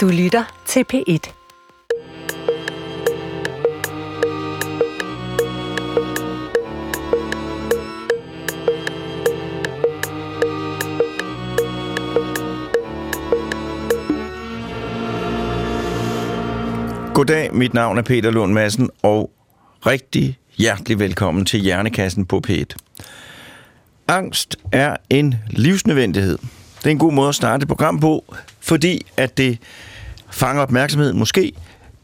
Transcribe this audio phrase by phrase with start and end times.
[0.00, 1.32] Du lytter til P1.
[17.14, 19.30] Goddag, mit navn er Peter Lund Madsen, og
[19.86, 22.64] rigtig hjertelig velkommen til Hjernekassen på P1.
[24.08, 26.38] Angst er en livsnødvendighed.
[26.78, 29.58] Det er en god måde at starte et program på, fordi at det
[30.30, 31.52] fanger opmærksomhed måske,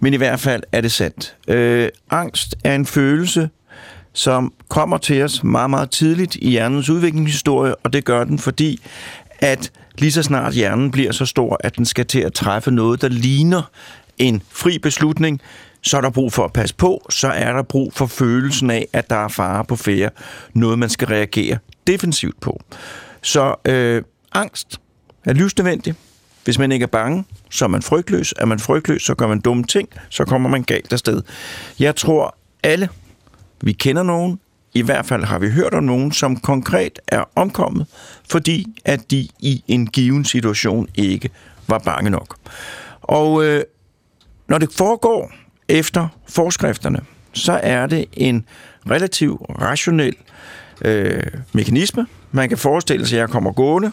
[0.00, 1.36] men i hvert fald er det sandt.
[1.48, 3.50] Øh, angst er en følelse,
[4.12, 8.80] som kommer til os meget, meget tidligt i hjernens udviklingshistorie, og det gør den, fordi
[9.38, 13.02] at lige så snart hjernen bliver så stor, at den skal til at træffe noget,
[13.02, 13.70] der ligner
[14.18, 15.40] en fri beslutning,
[15.82, 18.88] så er der brug for at passe på, så er der brug for følelsen af,
[18.92, 20.10] at der er fare på færre,
[20.54, 22.60] noget man skal reagere defensivt på.
[23.22, 24.02] Så øh,
[24.32, 24.80] angst
[25.24, 25.94] er livsnødvendig.
[26.46, 28.34] Hvis man ikke er bange, så er man frygtløs.
[28.36, 31.22] Er man frygtløs, så gør man dumme ting, så kommer man galt afsted.
[31.78, 32.88] Jeg tror, alle,
[33.60, 34.40] vi kender nogen,
[34.74, 37.86] i hvert fald har vi hørt om nogen, som konkret er omkommet,
[38.30, 41.30] fordi at de i en given situation ikke
[41.68, 42.36] var bange nok.
[43.02, 43.64] Og øh,
[44.48, 45.32] når det foregår
[45.68, 47.00] efter forskrifterne,
[47.32, 48.44] så er det en
[48.90, 50.16] relativt rationel
[50.80, 52.06] øh, mekanisme.
[52.32, 53.92] Man kan forestille sig, at jeg kommer gående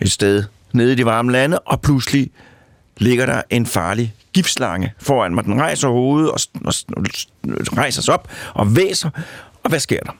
[0.00, 2.30] et sted nede i de varme lande, og pludselig
[2.96, 5.44] ligger der en farlig giftslange foran mig.
[5.44, 7.04] Den rejser hovedet og, og, og
[7.78, 9.10] rejser sig op og væser.
[9.62, 10.12] Og hvad sker der?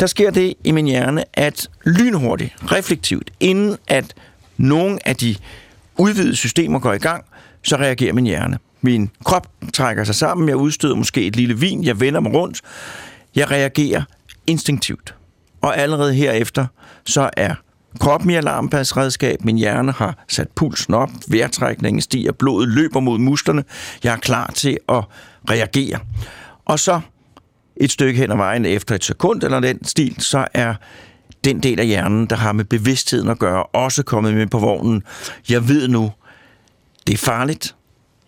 [0.00, 4.14] Der sker det i min hjerne, at lynhurtigt, reflektivt, inden at
[4.56, 5.36] nogen af de
[5.96, 7.24] udvidede systemer går i gang,
[7.62, 8.58] så reagerer min hjerne.
[8.80, 12.62] Min krop trækker sig sammen, jeg udstøder måske et lille vin, jeg vender mig rundt,
[13.34, 14.02] jeg reagerer
[14.46, 15.14] instinktivt.
[15.60, 16.66] Og allerede herefter,
[17.06, 17.54] så er
[17.96, 23.64] kroppen i alarmpasredskab, min hjerne har sat pulsen op, vejrtrækningen stiger, blodet løber mod musklerne,
[24.04, 25.04] jeg er klar til at
[25.50, 25.98] reagere.
[26.64, 27.00] Og så
[27.76, 30.74] et stykke hen ad vejen efter et sekund eller den stil, så er
[31.44, 35.02] den del af hjernen, der har med bevidstheden at gøre, også kommet med på vognen.
[35.48, 36.12] Jeg ved nu,
[37.06, 37.74] det er farligt.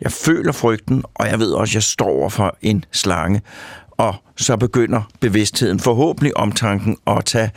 [0.01, 3.43] Jeg føler frygten, og jeg ved også, at jeg står over for en slange.
[3.99, 7.51] Og så begynder bevidstheden, forhåbentlig omtanken, at tage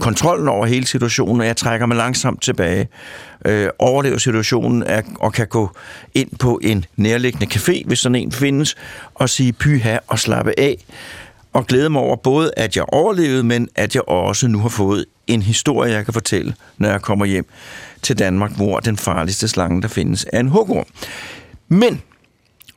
[0.00, 2.88] kontrollen over hele situationen, og jeg trækker mig langsomt tilbage,
[3.44, 5.70] øh, overlever situationen er, og kan gå
[6.14, 8.76] ind på en nærliggende café, hvis sådan en findes,
[9.14, 10.84] og sige pyha og slappe af,
[11.52, 15.04] og glæde mig over både, at jeg overlevede, men at jeg også nu har fået
[15.26, 17.46] en historie, jeg kan fortælle, når jeg kommer hjem
[18.02, 20.86] til Danmark, hvor den farligste slange, der findes, er en hugorm.
[21.68, 22.02] Men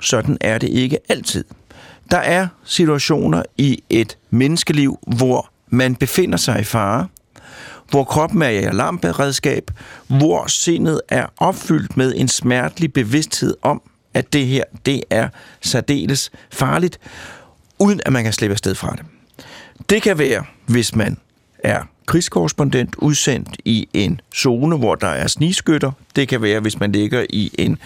[0.01, 1.43] sådan er det ikke altid.
[2.11, 7.07] Der er situationer i et menneskeliv, hvor man befinder sig i fare,
[7.89, 9.71] hvor kroppen er i alarmberedskab,
[10.07, 13.81] hvor sindet er opfyldt med en smertelig bevidsthed om,
[14.13, 15.29] at det her, det er
[15.61, 16.99] særdeles farligt,
[17.79, 19.05] uden at man kan slippe afsted fra det.
[19.89, 21.17] Det kan være, hvis man
[21.59, 25.91] er krigskorrespondent udsendt i en zone, hvor der er snigskytter.
[26.15, 27.77] Det kan være, hvis man ligger i en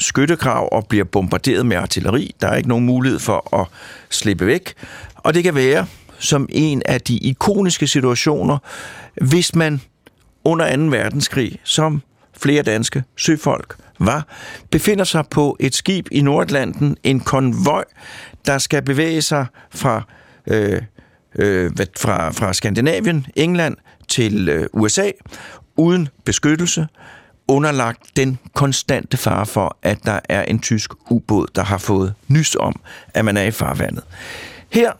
[0.00, 2.34] skyttegrav og bliver bombarderet med artilleri.
[2.40, 3.66] Der er ikke nogen mulighed for at
[4.10, 4.74] slippe væk.
[5.14, 5.86] Og det kan være,
[6.18, 8.58] som en af de ikoniske situationer,
[9.22, 9.80] hvis man
[10.44, 10.82] under 2.
[10.82, 12.02] verdenskrig, som
[12.36, 14.26] flere danske søfolk var,
[14.70, 17.84] befinder sig på et skib i Nordatlanten, en konvoj,
[18.46, 20.02] der skal bevæge sig fra
[20.46, 20.82] øh,
[21.34, 23.76] øh, fra, fra Skandinavien, England
[24.08, 25.10] til øh, USA,
[25.76, 26.86] uden beskyttelse,
[27.48, 32.56] underlagt den konstante fare for, at der er en tysk ubåd, der har fået nys
[32.56, 32.80] om,
[33.14, 34.04] at man er i farvandet.
[34.68, 34.92] Her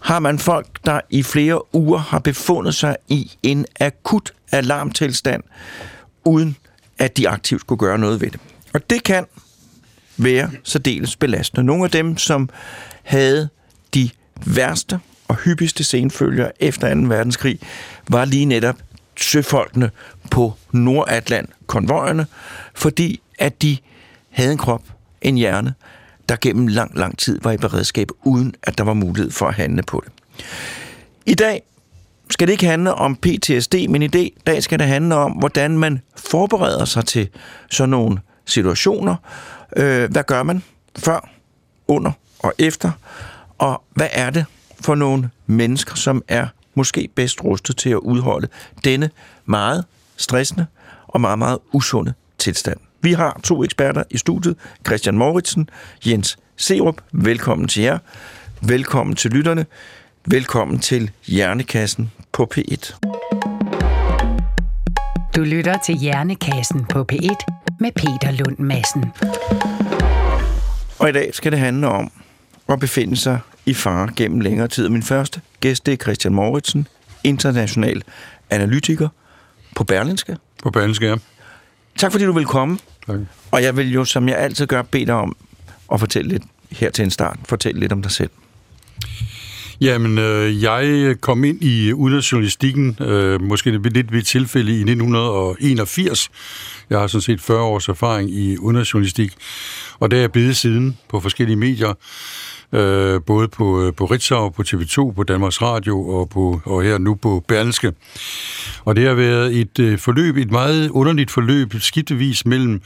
[0.00, 5.42] har man folk, der i flere uger har befundet sig i en akut alarmtilstand,
[6.24, 6.56] uden
[6.98, 8.40] at de aktivt skulle gøre noget ved det.
[8.74, 9.26] Og det kan
[10.16, 11.64] være særdeles belastende.
[11.64, 12.48] Nogle af dem, som
[13.02, 13.48] havde
[13.94, 14.10] de
[14.46, 17.00] værste og hyppigste senfølger efter 2.
[17.00, 17.58] verdenskrig,
[18.08, 18.76] var lige netop
[19.16, 19.90] søfolkene
[20.30, 22.26] på Nordatlant-konvojerne,
[22.74, 23.76] fordi at de
[24.30, 24.82] havde en krop,
[25.22, 25.74] en hjerne,
[26.28, 29.54] der gennem lang, lang tid var i beredskab, uden at der var mulighed for at
[29.54, 30.12] handle på det.
[31.26, 31.62] I dag
[32.30, 34.08] skal det ikke handle om PTSD, men i
[34.46, 37.28] dag skal det handle om, hvordan man forbereder sig til
[37.70, 39.16] sådan nogle situationer.
[39.76, 40.62] Øh, hvad gør man
[40.98, 41.28] før,
[41.88, 42.90] under og efter?
[43.58, 44.44] Og hvad er det
[44.82, 48.48] for nogle mennesker, som er måske bedst rustet til at udholde
[48.84, 49.10] denne
[49.46, 49.84] meget
[50.16, 50.66] stressende
[51.08, 52.78] og meget, meget usunde tilstand.
[53.00, 54.56] Vi har to eksperter i studiet,
[54.86, 55.70] Christian Mauritsen,
[56.06, 57.00] Jens Serup.
[57.12, 57.98] Velkommen til jer.
[58.60, 59.66] Velkommen til lytterne.
[60.26, 62.98] Velkommen til Hjernekassen på P1.
[65.36, 67.36] Du lytter til Hjernekassen på P1
[67.80, 69.04] med Peter Lund Madsen.
[70.98, 72.12] Og i dag skal det handle om
[72.72, 74.88] at befinde sig i fare gennem længere tid.
[74.88, 76.88] Min første gæst det er Christian Mauritsen,
[77.24, 78.02] international
[78.50, 79.08] analytiker
[79.76, 80.36] på Berlinske.
[80.62, 81.16] På Berlinske, ja.
[81.98, 82.78] Tak fordi du vil komme.
[83.06, 83.18] Tak.
[83.50, 85.36] Og jeg vil jo, som jeg altid gør, bede dig om
[85.92, 87.38] at fortælle lidt her til en start.
[87.44, 88.30] Fortæl lidt om dig selv.
[89.80, 96.30] Jamen, øh, jeg kom ind i udenrigsjournalistikken, øh, måske lidt ved et tilfælde i 1981.
[96.90, 99.32] Jeg har sådan set 40 års erfaring i udenrigsjournalistik,
[100.00, 101.94] og der er jeg blevet siden på forskellige medier,
[102.72, 106.98] øh, både på, øh, på Ritzau, på TV2, på Danmarks Radio og, på, og her
[106.98, 107.92] nu på Berlske.
[108.84, 112.82] Og det har været et øh, forløb, et meget underligt forløb, skiftevis mellem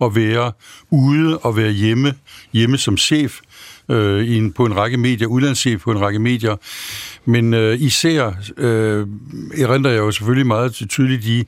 [0.00, 0.52] at være
[0.90, 2.14] ude og være hjemme,
[2.52, 3.38] hjemme som chef,
[3.90, 6.56] øh, i en, på en række medier, udlandschef på en række medier.
[7.24, 9.06] Men øh, især øh,
[9.58, 11.44] erindrer jeg jo selvfølgelig meget tydeligt de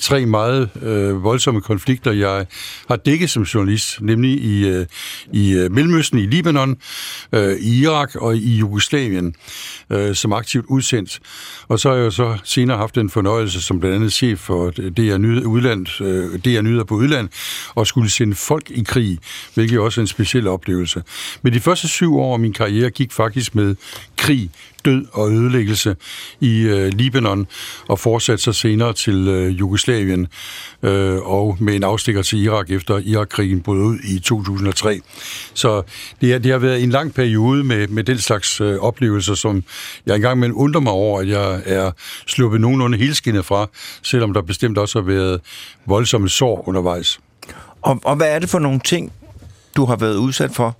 [0.00, 2.46] tre meget øh, voldsomme konflikter, jeg
[2.88, 4.86] har dækket som journalist, nemlig i, øh,
[5.32, 6.76] i øh, Mellemøsten, i Libanon,
[7.32, 9.34] øh, i Irak og i Jugoslavien,
[9.90, 11.20] øh, som aktivt udsendt.
[11.68, 14.70] Og så har jeg jo så senere haft en fornøjelse som blandt andet chef for
[14.70, 17.28] det, jeg nyder, udland, øh, det, jeg nyder på udland,
[17.74, 19.18] og skulle sende folk i krig,
[19.54, 21.02] hvilket også er en speciel oplevelse.
[21.42, 23.76] Men de første syv år af min karriere gik faktisk med
[24.16, 24.50] krig,
[24.84, 25.96] død og ødelæggelse
[26.40, 27.46] i øh, Libanon,
[27.88, 30.26] og fortsatte sig senere til øh, Jugoslavien,
[30.82, 35.00] øh, og med en afstikker til Irak efter Irakkrigen brød ud i 2003.
[35.54, 35.82] Så
[36.20, 39.64] det, er, det har været en lang periode med, med den slags øh, oplevelser, som
[40.06, 41.90] jeg engang men undrer mig over, at jeg er
[42.26, 43.66] sluppet nogenlunde helskinnet fra,
[44.02, 45.40] selvom der bestemt også har været
[45.86, 47.20] voldsomme sår undervejs.
[47.82, 49.12] Og, og hvad er det for nogle ting,
[49.76, 50.76] du har været udsat for?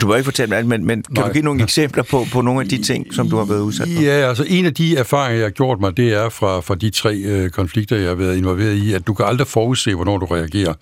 [0.00, 1.26] Du må ikke fortælle mig alt, men, men kan Nej.
[1.26, 3.88] du give nogle eksempler på, på nogle af de ting, som du har været udsat
[3.96, 4.02] for?
[4.02, 6.90] Ja, altså en af de erfaringer, jeg har gjort mig, det er fra, fra de
[6.90, 10.26] tre øh, konflikter, jeg har været involveret i, at du kan aldrig forudse, hvornår du
[10.26, 10.74] reagerer.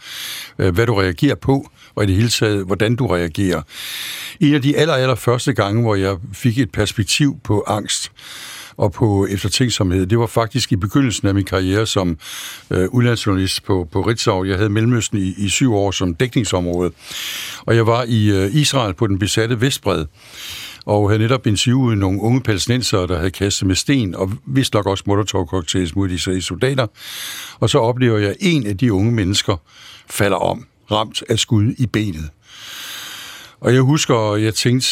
[0.58, 3.62] Øh, hvad du reagerer på, og i det hele taget, hvordan du reagerer.
[4.40, 8.12] En af de aller, aller første gange, hvor jeg fik et perspektiv på angst,
[8.76, 10.06] og på eftertænksomhed.
[10.06, 12.18] Det var faktisk i begyndelsen af min karriere som
[12.70, 14.44] øh, udlandsjournalist på, på Ritzau.
[14.44, 16.90] Jeg havde Mellemøsten i, i syv år som dækningsområde,
[17.66, 20.04] og jeg var i øh, Israel på den besatte Vestbred
[20.86, 24.86] og havde netop interviewet nogle unge palæstinensere, der havde kastet med sten, og vist nok
[24.86, 26.86] også Molotov-cocktails mod de israelske soldater.
[27.60, 29.56] Og så oplever jeg, at en af de unge mennesker
[30.10, 32.30] falder om, ramt af skud i benet.
[33.60, 34.88] Og jeg husker, jeg tænkte,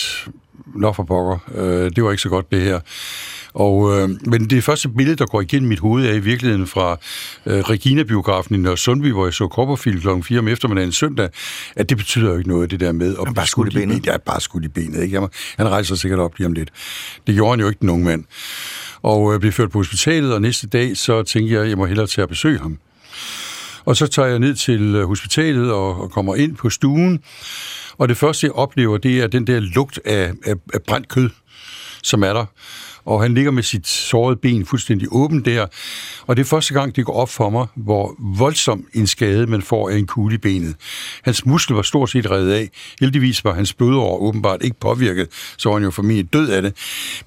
[0.75, 2.81] nå for pokker, øh, det var ikke så godt det her.
[3.55, 6.99] Og, øh, men det første billede, der går igennem mit hoved, er i virkeligheden fra
[7.47, 10.23] øh, Regina-biografen i Nørre Sundby, hvor jeg så Copperfield kl.
[10.23, 11.29] 4 om eftermiddagen søndag,
[11.77, 14.07] at det betyder jo ikke noget, det der med at bare skudt i benet.
[14.07, 15.03] Ja, bare skudt i benet.
[15.03, 15.15] Ikke?
[15.15, 16.71] Jamen, han rejser sikkert op lige om lidt.
[17.27, 18.25] Det gjorde han jo ikke, den unge mand.
[19.03, 21.87] Og øh, blev ført på hospitalet, og næste dag, så tænkte jeg, at jeg må
[21.87, 22.79] hellere tage at besøge ham.
[23.85, 27.21] Og så tager jeg ned til øh, hospitalet og, og kommer ind på stuen,
[27.99, 31.31] og det første, jeg oplever, det er den der lugt af, af, af brændt kød,
[32.03, 32.47] som er der
[33.07, 35.67] og han ligger med sit sårede ben fuldstændig åbent der.
[36.27, 39.63] Og det er første gang, det går op for mig, hvor voldsom en skade man
[39.63, 40.75] får af en kugle i benet.
[41.23, 42.71] Hans muskel var stort set reddet af.
[43.01, 46.73] Heldigvis var hans blodår åbenbart ikke påvirket, så var han jo formentlig død af det.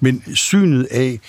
[0.00, 1.20] Men synet af,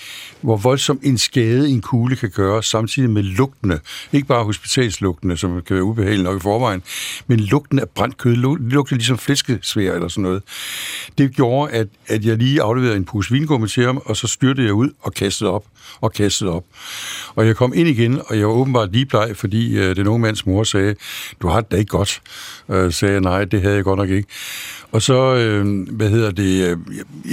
[0.42, 3.80] hvor voldsom en skade en kugle kan gøre, samtidig med lugtene,
[4.14, 6.84] ikke bare hospitalslugtene, som kan være ubehagelige nok i forvejen,
[7.28, 10.44] men lugten af brændt kød, lugten ligesom flæskesvær eller sådan noget.
[11.18, 14.68] Det gjorde, at, at jeg lige afleverede en pose vingummi til ham, og så styrtede
[14.68, 15.66] jeg ud og kastede op
[16.02, 16.64] og kastede op.
[17.36, 20.20] Og jeg kom ind igen, og jeg var åbenbart lige bleg, fordi øh, den unge
[20.20, 20.96] mands mor sagde,
[21.42, 22.22] du har det da ikke godt.
[22.70, 24.28] Øh, sagde jeg, nej, det havde jeg godt nok ikke.
[24.92, 26.78] Og så, øh, hvad hedder det, øh,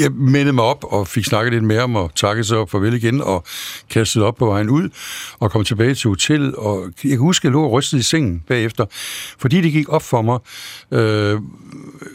[0.01, 2.95] jeg, mindede mig op og fik snakket lidt mere om og takket så op farvel
[2.95, 3.45] igen og
[3.91, 4.89] kastede op på vejen ud
[5.39, 6.55] og kom tilbage til hotellet.
[6.55, 8.87] Og jeg kan huske, at jeg lå og rystede i sengen bagefter,
[9.39, 10.39] fordi det gik op for mig,
[10.93, 11.41] øh,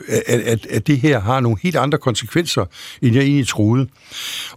[0.07, 2.65] at, at, at det her har nogle helt andre konsekvenser,
[3.01, 3.87] end jeg egentlig troede.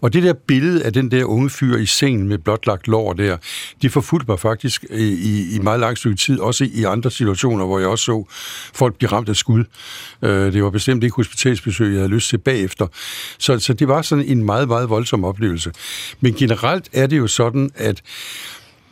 [0.00, 3.36] Og det der billede af den der unge fyr i sengen med blotlagt lår der,
[3.82, 7.66] de forfulgte mig faktisk øh, i, i meget lang stykke tid, også i andre situationer,
[7.66, 8.24] hvor jeg også så
[8.74, 9.64] folk blive ramt af skud.
[10.22, 12.86] Øh, det var bestemt ikke hospitalsbesøg, jeg havde lyst til bagefter.
[13.38, 15.72] Så, så det var sådan en meget, meget voldsom oplevelse.
[16.20, 18.02] Men generelt er det jo sådan, at,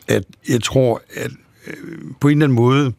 [0.08, 1.30] at jeg tror, at
[1.66, 1.74] øh,
[2.20, 2.92] på en eller anden måde,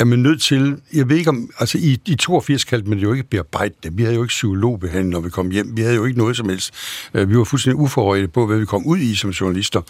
[0.00, 3.04] er man nødt til, jeg ved ikke om, altså i, i 82 kaldte man det
[3.04, 3.98] jo ikke bearbejde det.
[3.98, 5.76] Vi havde jo ikke psykologbehandling, når vi kom hjem.
[5.76, 6.74] Vi havde jo ikke noget som helst.
[7.14, 9.80] Øh, vi var fuldstændig uforberedte på, hvad vi kom ud i som journalister.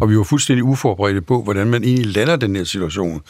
[0.00, 3.22] Og vi var fuldstændig uforberedte på, hvordan man egentlig lander den her situation.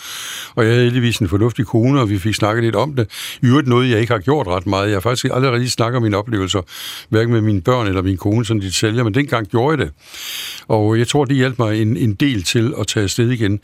[0.54, 3.11] Og jeg havde heldigvis en fornuftig kone, og vi fik snakket lidt om det.
[3.42, 4.88] I øvrigt noget, jeg ikke har gjort ret meget.
[4.88, 6.61] Jeg har faktisk aldrig rigtig snakket om mine oplevelser,
[7.09, 9.94] hverken med mine børn eller min kone, som de sælger, men dengang gjorde jeg det.
[10.68, 13.61] Og jeg tror, det hjalp mig en, en del til at tage afsted igen,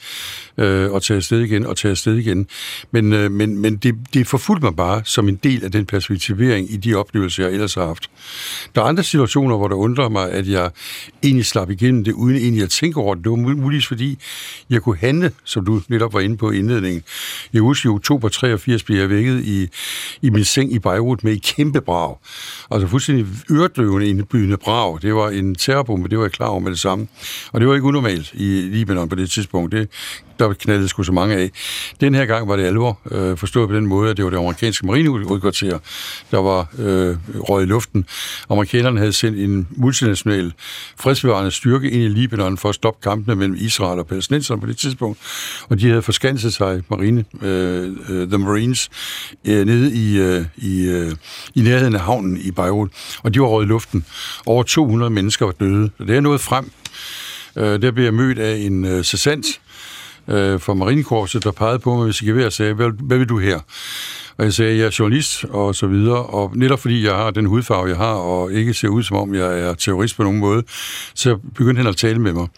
[0.58, 2.46] øh, og tage afsted igen, og tage afsted igen.
[2.90, 6.72] Men, øh, men, men det, det forfulgte mig bare som en del af den perspektivering
[6.72, 8.10] i de oplevelser, jeg ellers har haft.
[8.74, 10.70] Der er andre situationer, hvor det undrer mig, at jeg
[11.22, 13.24] egentlig slap igennem det, uden egentlig at tænke over det.
[13.24, 14.18] Det var muligvis fordi,
[14.70, 17.02] jeg kunne handle, som du netop var inde på i indledningen.
[17.52, 19.68] Jeg husker i oktober 83 blev jeg vækket i,
[20.22, 22.16] i min seng i Beirut med et kæmpe brag.
[22.70, 24.98] Altså fuldstændig øredøvende indbydende brag.
[25.02, 27.08] Det var en terrorbombe, det var jeg klar over med det samme.
[27.52, 29.72] Og det var ikke unormalt i Libanon på det tidspunkt.
[29.72, 29.88] Det
[30.38, 31.50] der knaldede sgu så mange af.
[32.00, 34.36] Den her gang var det alvor, øh, forstået på den måde, at det var det
[34.36, 35.78] amerikanske marineudkvarter,
[36.30, 37.16] der var øh,
[37.48, 38.06] røget i luften.
[38.50, 40.52] Amerikanerne havde sendt en multinational
[41.00, 44.76] fredsbevarende styrke ind i Libanon for at stoppe kampene mellem Israel og palæstinenserne på det
[44.76, 45.18] tidspunkt,
[45.68, 48.88] og de havde forskanset sig, marine, øh, øh, The Marines,
[49.44, 51.12] øh, nede i, øh, i, øh,
[51.54, 52.90] i nærheden af havnen i Beirut,
[53.22, 54.04] og de var røget i luften.
[54.46, 55.90] Over 200 mennesker var døde.
[55.98, 56.70] Det er nået frem.
[57.56, 59.46] Øh, der blev jeg mødt af en øh, sergeant,
[60.28, 63.28] øh, fra Marinekorpset, der pegede på mig med sit gevær og sagde, hvad, hvad vil
[63.28, 63.60] du her?
[64.38, 67.46] Og jeg sagde, jeg er journalist og så videre, og netop fordi jeg har den
[67.46, 70.62] hudfarve, jeg har, og ikke ser ud som om, jeg er terrorist på nogen måde,
[71.14, 72.48] så begyndte han at tale med mig.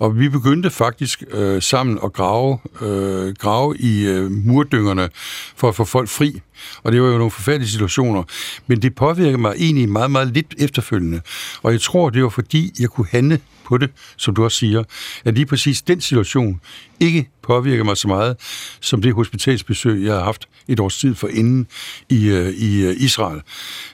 [0.00, 5.08] Og vi begyndte faktisk øh, sammen at grave, øh, grave i øh, murdyngerne
[5.56, 6.40] for at få folk fri.
[6.82, 8.22] Og det var jo nogle forfærdelige situationer.
[8.66, 11.20] Men det påvirkede mig egentlig meget, meget lidt efterfølgende.
[11.62, 13.40] Og jeg tror, det var fordi, jeg kunne handle
[13.72, 14.84] på det, som du også siger,
[15.24, 16.60] at lige præcis den situation
[17.00, 18.36] ikke påvirker mig så meget,
[18.80, 21.66] som det hospitalsbesøg, jeg har haft et års tid for inden
[22.08, 23.40] i, øh, i øh, Israel.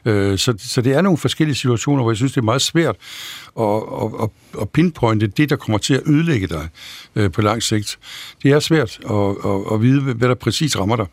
[0.05, 2.97] Øh, så, så det er nogle forskellige situationer, hvor jeg synes, det er meget svært
[3.61, 3.83] at,
[4.23, 4.29] at,
[4.61, 6.69] at pinpointe det, der kommer til at ødelægge dig
[7.17, 7.99] øh, på lang sigt.
[8.43, 11.07] Det er svært at, at, at vide, hvad der præcis rammer dig.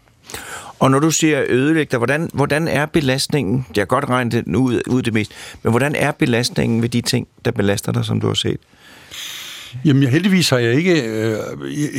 [0.80, 4.82] Og når du siger ødelægter, hvordan, hvordan er belastningen, jeg har godt regnet den ud,
[4.88, 5.32] ud det mest,
[5.64, 8.58] men hvordan er belastningen ved de ting, der belaster dig, som du har set?
[9.86, 11.38] Jamen, heldigvis har jeg ikke, øh,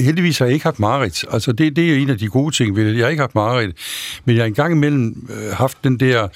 [0.04, 1.24] heldigvis har jeg ikke haft mareridt.
[1.30, 2.96] Altså, det, det er en af de gode ting ved det.
[2.96, 3.76] Jeg har ikke haft mareridt,
[4.24, 6.28] men jeg har engang imellem øh, haft den der,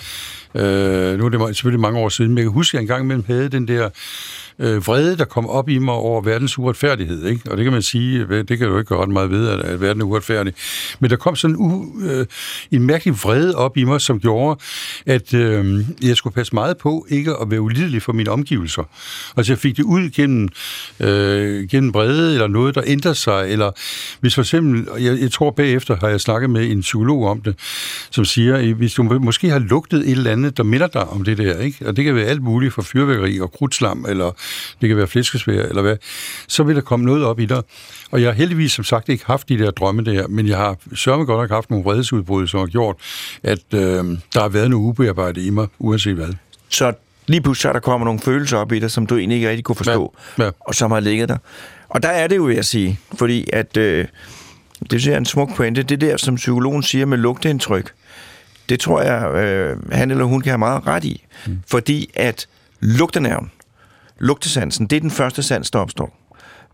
[0.55, 3.05] øh, nu er det selvfølgelig mange år siden, men jeg kan huske, at jeg engang
[3.05, 3.91] imellem havde den der
[4.61, 7.27] øh, vrede, der kom op i mig over verdens uretfærdighed.
[7.27, 7.51] Ikke?
[7.51, 9.61] Og det kan man sige, øh, det kan du ikke gøre ret meget ved, at,
[9.61, 10.55] at verden er uretfærdig.
[11.01, 12.27] Men der kom sådan u, øh,
[12.71, 14.61] en mærkelig vrede op i mig, som gjorde,
[15.07, 18.83] at øh, jeg skulle passe meget på ikke at være ulidelig for mine omgivelser.
[19.37, 20.49] Altså jeg fik det ud gennem,
[21.01, 23.71] øh, gennem vrede, eller noget, der ændrer sig, eller
[24.21, 27.55] hvis for eksempel, jeg, jeg tror bagefter har jeg snakket med en psykolog om det,
[28.11, 31.39] som siger, hvis du måske har lugtet et eller andet, der minder dig om det
[31.39, 31.87] der, ikke?
[31.87, 34.33] og det kan være alt muligt fra fyrværkeri og krudslam, eller
[34.81, 35.97] det kan være flæskesvær eller hvad,
[36.49, 37.63] så vil der komme noget op i dig.
[38.11, 40.77] Og jeg har heldigvis som sagt ikke haft de der drømme der, men jeg har
[40.95, 42.97] sørme godt nok haft nogle vredesudbrud, som har gjort,
[43.43, 43.81] at øh,
[44.35, 46.29] der har været noget ubearbejdet i mig, uanset hvad.
[46.69, 46.93] Så
[47.27, 49.65] lige pludselig er der kommer nogle følelser op i dig, som du egentlig ikke rigtig
[49.65, 50.51] kunne forstå, ja, ja.
[50.61, 51.37] og som har ligget der.
[51.89, 54.07] Og der er det jo, vil jeg sige, fordi at, øh,
[54.91, 57.93] det er en smuk pointe, det der, som psykologen siger med lugteindtryk,
[58.69, 61.25] det tror jeg, øh, han eller hun kan have meget ret i.
[61.47, 61.59] Mm.
[61.67, 62.47] Fordi at
[62.81, 63.51] lugtenerven,
[64.21, 66.17] lugtesansen, det er den første sans, der opstår.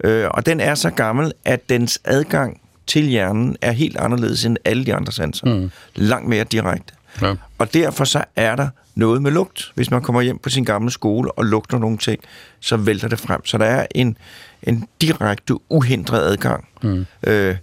[0.05, 4.57] Øh, og den er så gammel, at dens adgang til hjernen er helt anderledes end
[4.65, 5.47] alle de andre sanser.
[5.47, 5.71] Mm.
[5.95, 6.95] Langt mere direkte.
[7.23, 7.35] Ja.
[7.59, 9.73] Og derfor så er der noget med lugt.
[9.75, 12.21] Hvis man kommer hjem på sin gamle skole og lugter nogle ting,
[12.61, 13.47] så vælter det frem.
[13.47, 14.19] Så der er en,
[14.62, 17.07] en direkte uhindret adgang mm.
[17.23, 17.57] øh,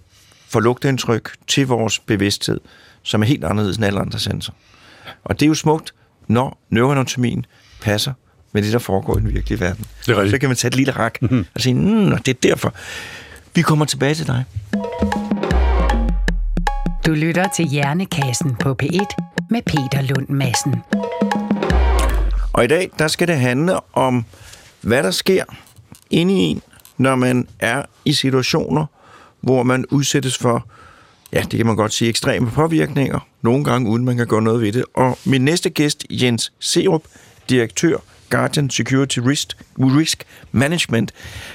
[0.49, 2.59] for lugteindtryk til vores bevidsthed,
[3.03, 4.53] som er helt anderledes end alle andre sanser.
[5.23, 5.93] Og det er jo smukt,
[6.27, 7.45] når neuroanatomien
[7.81, 8.13] passer
[8.53, 9.85] med det, der foregår i den virkelige verden.
[10.05, 11.45] Det er så kan man tage et lille rak mm-hmm.
[11.55, 12.73] og sige, mm, det er derfor.
[13.55, 14.43] Vi kommer tilbage til dig.
[17.05, 19.05] Du lytter til Hjernekassen på P1
[19.49, 20.75] med Peter Lund Madsen.
[22.53, 24.25] Og i dag, der skal det handle om,
[24.81, 25.43] hvad der sker
[26.09, 26.61] inde i en,
[26.97, 28.85] når man er i situationer,
[29.41, 30.67] hvor man udsættes for,
[31.33, 34.61] ja, det kan man godt sige, ekstreme påvirkninger, nogle gange uden man kan gøre noget
[34.61, 34.85] ved det.
[34.93, 37.03] Og min næste gæst, Jens Serup,
[37.49, 37.97] direktør
[38.33, 41.11] Guardian Security Risk, Risk Management.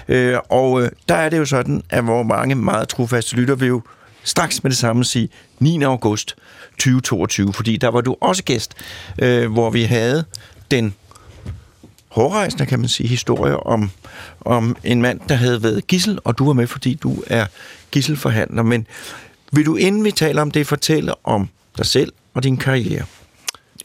[0.08, 3.68] Øh, og øh, der er det jo sådan, at hvor mange meget trofaste lytter vil
[3.68, 3.82] jo
[4.25, 5.82] straks med det samme sige 9.
[5.82, 6.37] august
[6.70, 8.75] 2022, fordi der var du også gæst,
[9.18, 10.25] øh, hvor vi havde
[10.70, 10.94] den
[12.08, 13.90] hårrejsende, kan man sige, historie om,
[14.40, 17.47] om en mand, der havde været gissel, og du var med, fordi du er
[17.90, 18.62] gisselforhandler.
[18.62, 18.87] Men
[19.52, 23.04] vil du, inden vi taler om det, fortælle om dig selv og din karriere?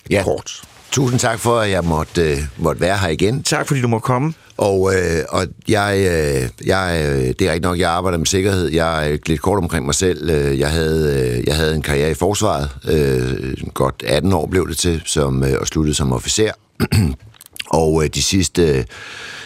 [0.09, 0.23] Ja.
[0.23, 0.63] Kort.
[0.93, 3.43] Tusind tak for, at jeg måtte, øh, måtte være her igen.
[3.43, 4.33] Tak, fordi du må komme.
[4.57, 8.67] Og, øh, og jeg, øh, jeg, øh, det er rigtigt nok, jeg arbejder med sikkerhed.
[8.71, 10.29] Jeg er lidt kort omkring mig selv.
[10.29, 12.69] Øh, jeg havde, øh, jeg havde en karriere i forsvaret.
[12.89, 16.51] Øh, godt 18 år blev det til, som, øh, og sluttede som officer.
[17.73, 18.85] Og øh, de sidste,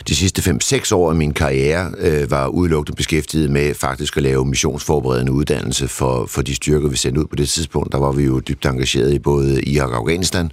[0.08, 4.46] de sidste 5-6 år af min karriere øh, var udelukkende beskæftiget med faktisk at lave
[4.46, 7.92] missionsforberedende uddannelse for, for de styrker, vi sendte ud på det tidspunkt.
[7.92, 10.52] Der var vi jo dybt engageret i både Irak og Afghanistan,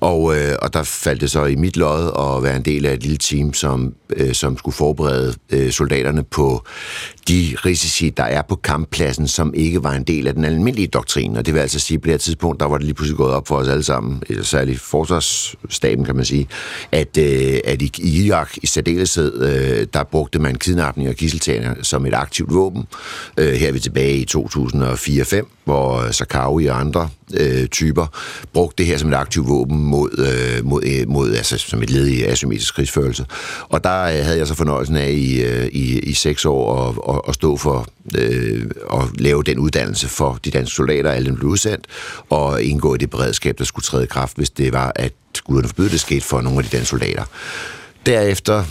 [0.00, 2.92] og, øh, og der faldt det så i mit lod at være en del af
[2.92, 6.64] et lille team, som, øh, som skulle forberede øh, soldaterne på
[7.28, 11.36] de risici, der er på kamppladsen, som ikke var en del af den almindelige doktrin.
[11.36, 13.16] Og det vil altså sige, at på det her tidspunkt, der var det lige pludselig
[13.16, 16.48] gået op for os alle sammen, særligt forsvarsstaben, kan man sige,
[16.92, 22.06] at, øh, at i, Irak i særdeleshed, øh, der brugte man kidnapning og gisseltager som
[22.06, 22.84] et aktivt våben.
[23.36, 28.06] Øh, her er vi tilbage i 2004-5, hvor øh, Sakawi og andre øh, typer
[28.52, 31.90] brugte det her som et aktivt våben mod, øh, mod, øh, mod altså som et
[31.90, 33.26] led i asymmetrisk krigsførelse.
[33.68, 37.14] Og der øh, havde jeg så fornøjelsen af i, øh, i, i seks år at,
[37.14, 37.86] at, at stå for
[38.18, 41.86] øh, at lave den uddannelse for de danske soldater, alle dem blev udsendt,
[42.30, 45.12] og indgå i det beredskab, der skulle træde i kraft, hvis det var, at
[45.44, 47.24] guderne forbyde det skete for nogle af de danske soldater.
[48.06, 48.64] Derefter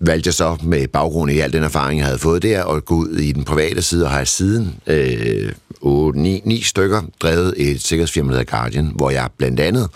[0.00, 2.94] valgte jeg så med baggrund i al den erfaring, jeg havde fået der, at gå
[2.94, 7.82] ud i den private side, og har siden øh, 8, 9, 9 stykker drevet et
[7.82, 9.88] sikkerhedsfirma, der hedder Guardian, hvor jeg blandt andet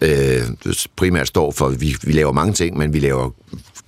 [0.00, 0.42] øh,
[0.96, 3.30] primært står for, vi, vi laver mange ting, men vi laver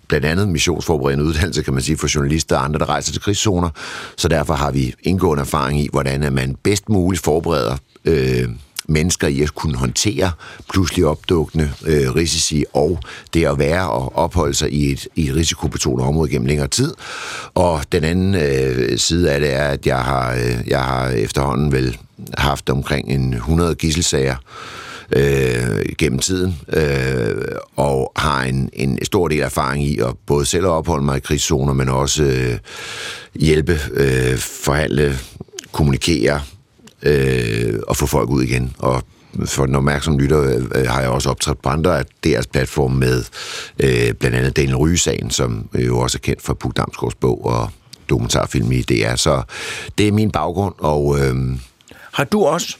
[0.08, 3.70] blandt andet missionsforberedende uddannelse, kan man sige, for journalister og andre, der rejser til krigszoner.
[4.16, 8.48] Så derfor har vi indgående erfaring i, hvordan man bedst muligt forbereder øh,
[8.88, 10.30] mennesker i at kunne håndtere
[10.70, 13.00] pludselig opdukkende øh, risici og
[13.34, 16.94] det at være og opholde sig i et, i et risikobetonet område gennem længere tid.
[17.54, 21.72] Og den anden øh, side af det er, at jeg har, øh, jeg har efterhånden
[21.72, 21.98] vel
[22.38, 24.36] haft omkring en 100 gisselsager
[25.12, 27.34] øh, gennem tiden, øh,
[27.76, 31.72] og har en, en stor del erfaring i at både selv opholde mig i krigszoner,
[31.72, 32.58] men også øh,
[33.34, 35.18] hjælpe, øh, forhandle,
[35.72, 36.40] kommunikere,
[37.02, 38.76] øh, og få folk ud igen.
[38.78, 39.02] Og
[39.44, 43.24] for den opmærksomme lytter øh, har jeg også optrådt på andre af deres platform med
[43.78, 47.70] øh, blandt andet Daniel Ryge-sagen, som jo også er kendt for Puk Damsgaards bog og
[48.08, 49.14] dokumentarfilm i DR.
[49.14, 49.42] Så
[49.98, 51.18] det er min baggrund, og...
[51.20, 51.34] Øh,
[52.12, 52.76] har du også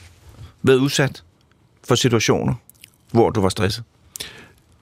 [0.63, 1.23] været udsat
[1.87, 2.53] for situationer,
[3.11, 3.83] hvor du var stresset?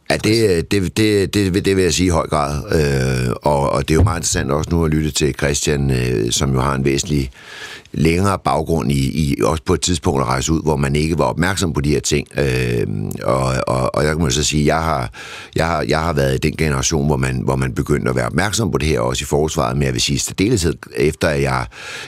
[0.09, 2.63] Ja, det, det, det, det, det vil jeg sige i høj grad.
[2.75, 6.31] Øh, og, og det er jo meget interessant også nu at lytte til Christian, øh,
[6.31, 7.31] som jo har en væsentlig
[7.95, 11.25] længere baggrund i, i også på et tidspunkt at rejse ud, hvor man ikke var
[11.25, 12.27] opmærksom på de her ting.
[12.37, 12.87] Øh,
[13.23, 15.09] og, og, og jeg kan så sige, jeg har,
[15.55, 18.25] jeg har, jeg har været i den generation, hvor man, hvor man begyndte at være
[18.25, 21.65] opmærksom på det her, også i forsvaret, men jeg vil sige stadellighed, efter at jeg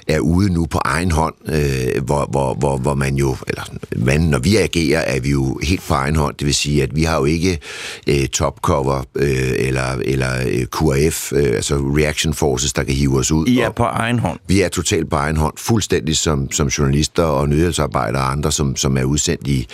[0.07, 3.63] er ude nu på egen hånd, øh, hvor, hvor, hvor, hvor man jo, eller
[3.95, 6.35] man, når vi agerer, er vi jo helt på egen hånd.
[6.39, 7.59] Det vil sige, at vi har jo ikke
[8.07, 13.31] øh, topcover øh, eller, eller øh, QRF, øh, altså Reaction Forces, der kan hive os
[13.31, 13.47] ud.
[13.47, 14.39] I er på egen hånd?
[14.47, 18.75] Vi er totalt på egen hånd, fuldstændig som, som journalister og nyhedsarbejdere og andre, som,
[18.75, 19.67] som er udsendt i,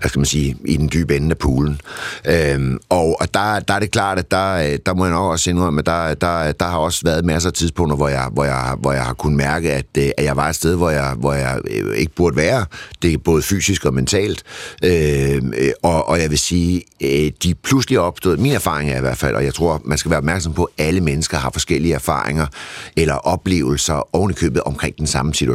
[0.00, 1.80] hvad skal man sige, i den dybe ende af poolen.
[2.26, 5.50] Øhm, og og der, der er det klart, at der, der må jeg nok også
[5.50, 8.76] indrømme, at der, der, der har også været masser af tidspunkter, hvor jeg, hvor jeg,
[8.80, 11.32] hvor jeg har kunnet mærke, at, øh, at jeg var et sted, hvor jeg, hvor
[11.32, 12.64] jeg øh, ikke burde være.
[13.02, 14.42] Det er både fysisk og mentalt.
[14.84, 16.82] Øhm, øh, og, og jeg vil sige,
[17.42, 20.18] de pludselig opstået, min erfaring er i hvert fald, og jeg tror, man skal være
[20.18, 22.46] opmærksom på, at alle mennesker har forskellige erfaringer
[22.96, 25.47] eller oplevelser ovenikøbet omkring den samme situation.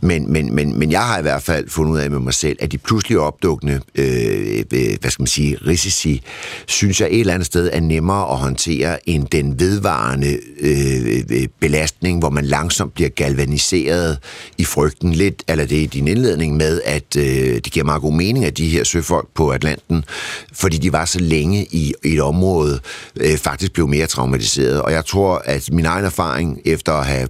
[0.00, 2.58] Men, men, men, men jeg har i hvert fald fundet ud af med mig selv,
[2.60, 6.22] at de pludselig opdukkende, øh, øh hvad skal man sige, risici,
[6.66, 11.48] synes jeg et eller andet sted er nemmere at håndtere end den vedvarende øh, øh
[11.60, 14.18] belastning, hvor man langsomt bliver galvaniseret
[14.58, 15.12] i frygten.
[15.12, 18.58] Lidt, eller det er din indledning med, at øh, det giver meget god mening, at
[18.58, 20.04] de her søfolk på Atlanten,
[20.52, 22.80] fordi de var så længe i, i et område,
[23.16, 24.82] øh, faktisk blev mere traumatiseret.
[24.82, 27.28] Og jeg tror, at min egen erfaring efter at have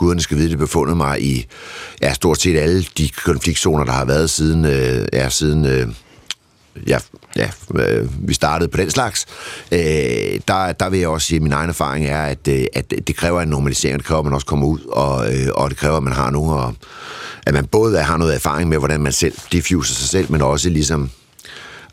[0.00, 1.46] guderne skal vide, det befundet mig i
[2.02, 5.88] ja, stort set alle de konfliktzoner, der har været siden, øh, ja, siden øh,
[6.86, 6.98] ja,
[7.36, 9.26] ja, øh, vi startede på den slags,
[9.72, 9.78] øh,
[10.48, 13.16] der, der vil jeg også sige, at min egen erfaring er, at, øh, at det
[13.16, 15.96] kræver en normalisering, det kræver, at man også kommer ud, og, øh, og det kræver,
[15.96, 16.74] at man har nogen, og,
[17.46, 20.68] at man både har noget erfaring med, hvordan man selv diffuser sig selv, men også
[20.68, 21.10] ligesom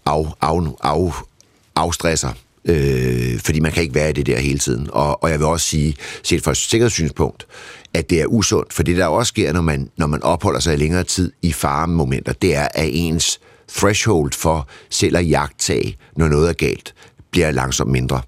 [0.06, 1.12] af, af, af,
[1.76, 2.32] afstresser
[2.68, 4.90] øh, fordi man kan ikke være i det der hele tiden.
[4.92, 7.48] Og, og jeg vil også sige, set fra et sikkerhedssynspunkt,
[7.94, 10.74] at det er usundt, for det der også sker, når man, når man opholder sig
[10.74, 16.28] i længere tid i faremomenter, det er, at ens threshold for selv at jagtage, når
[16.28, 16.94] noget er galt,
[17.32, 18.22] bliver langsomt mindre.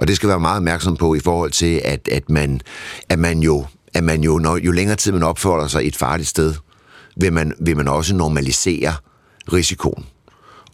[0.00, 2.60] Og det skal være meget opmærksom på i forhold til, at, at, man,
[3.08, 6.28] at man jo, at man jo, når, jo længere tid man opholder sig et farligt
[6.28, 6.54] sted,
[7.16, 8.94] vil man, vil man også normalisere
[9.52, 10.06] risikoen.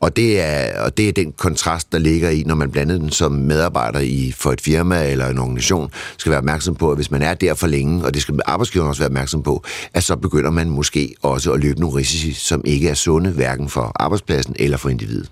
[0.02, 3.14] Og det, er, og det er den kontrast, der ligger i, når man blandt andet
[3.14, 7.10] som medarbejder i, for et firma eller en organisation, skal være opmærksom på, at hvis
[7.10, 10.16] man er der for længe, og det skal arbejdsgiveren også være opmærksom på, at så
[10.16, 14.56] begynder man måske også at løbe nogle risici, som ikke er sunde, hverken for arbejdspladsen
[14.58, 15.30] eller for individet.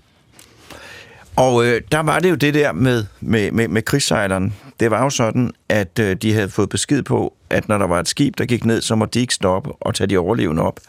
[1.41, 4.53] Og øh, der var det jo det der med, med, med, med krigssejleren.
[4.79, 7.99] Det var jo sådan, at øh, de havde fået besked på, at når der var
[7.99, 10.79] et skib, der gik ned, så måtte de ikke stoppe og tage de overlevende op.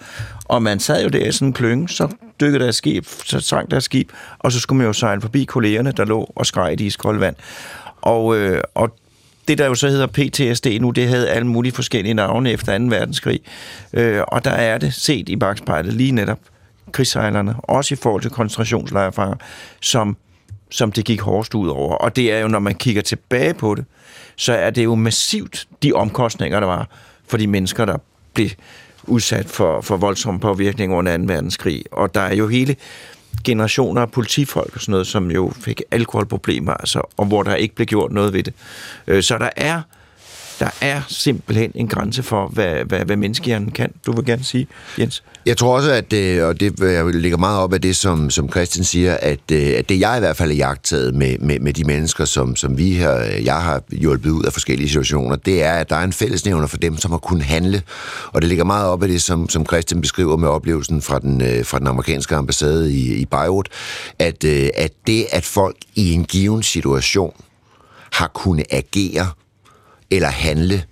[0.45, 2.09] Og man sad jo der i sådan en klønge, så
[2.41, 5.93] dykkede deres skib, så sank deres skib, og så skulle man jo sejle forbi kollegerne,
[5.93, 7.37] der lå og skreg i iskoldt vand.
[8.03, 8.97] Og, øh, og
[9.49, 12.85] det, der jo så hedder PTSD nu, det havde alle mulige forskellige navne efter 2.
[12.85, 13.41] verdenskrig.
[13.93, 16.39] Øh, og der er det set i bagspejlet lige netop
[16.93, 19.37] krigssejlerne, også i forhold til koncentrationslejrfanger,
[19.81, 20.17] som,
[20.73, 21.95] som det gik hårdest ud over.
[21.95, 23.85] Og det er jo, når man kigger tilbage på det,
[24.37, 26.89] så er det jo massivt de omkostninger, der var
[27.29, 27.97] for de mennesker, der
[28.35, 28.49] blev
[29.05, 31.25] udsat for, for voldsom påvirkning under 2.
[31.27, 31.85] verdenskrig.
[31.93, 32.77] Og der er jo hele
[33.45, 37.75] generationer af politifolk og sådan noget, som jo fik alkoholproblemer, altså, og hvor der ikke
[37.75, 38.55] blev gjort noget ved det.
[39.07, 39.83] Øh, så der er
[40.63, 43.93] der er simpelthen en grænse for, hvad, hvad, hvad menneskehjernen kan.
[44.07, 44.67] Du vil gerne sige,
[44.99, 45.23] Jens?
[45.47, 48.51] Jeg tror også, at det, og det øh, ligger meget op af det, som, som
[48.51, 51.73] Christian siger, at, øh, at det jeg i hvert fald har jagtet med, med, med
[51.73, 53.13] de mennesker, som, som vi her,
[53.45, 56.77] jeg har hjulpet ud af forskellige situationer, det er, at der er en fællesnævner for
[56.77, 57.83] dem, som har kunnet handle.
[58.33, 61.65] Og det ligger meget op af det, som, som Christian beskriver med oplevelsen fra den,
[61.65, 63.69] fra den amerikanske ambassade i, i Beirut,
[64.19, 67.33] at, at det, at folk i en given situation
[68.13, 69.27] har kunnet agere
[70.17, 70.85] eller handle,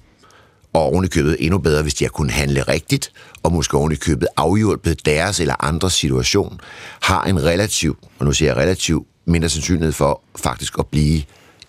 [0.73, 5.41] og ovenikøbet endnu bedre, hvis de har kunnet handle rigtigt, og måske ovenikøbet afhjulpet deres
[5.41, 6.61] eller andres situation,
[7.01, 11.23] har en relativ, og nu siger jeg relativ, mindre sandsynlighed for faktisk at blive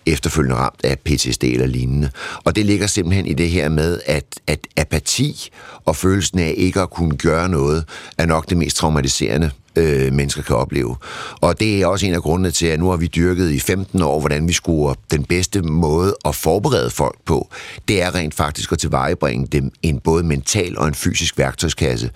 [0.06, 2.10] efterfølgende ramt af PTSD eller lignende.
[2.44, 5.50] Og det ligger simpelthen i det her med, at, at apati
[5.84, 7.84] og følelsen af ikke at kunne gøre noget,
[8.18, 10.96] er nok det mest traumatiserende øh, mennesker kan opleve.
[11.40, 14.02] Og det er også en af grundene til, at nu har vi dyrket i 15
[14.02, 17.48] år, hvordan vi skulle den bedste måde at forberede folk på.
[17.88, 22.10] Det er rent faktisk at tilvejebringe dem en både mental og en fysisk værktøjskasse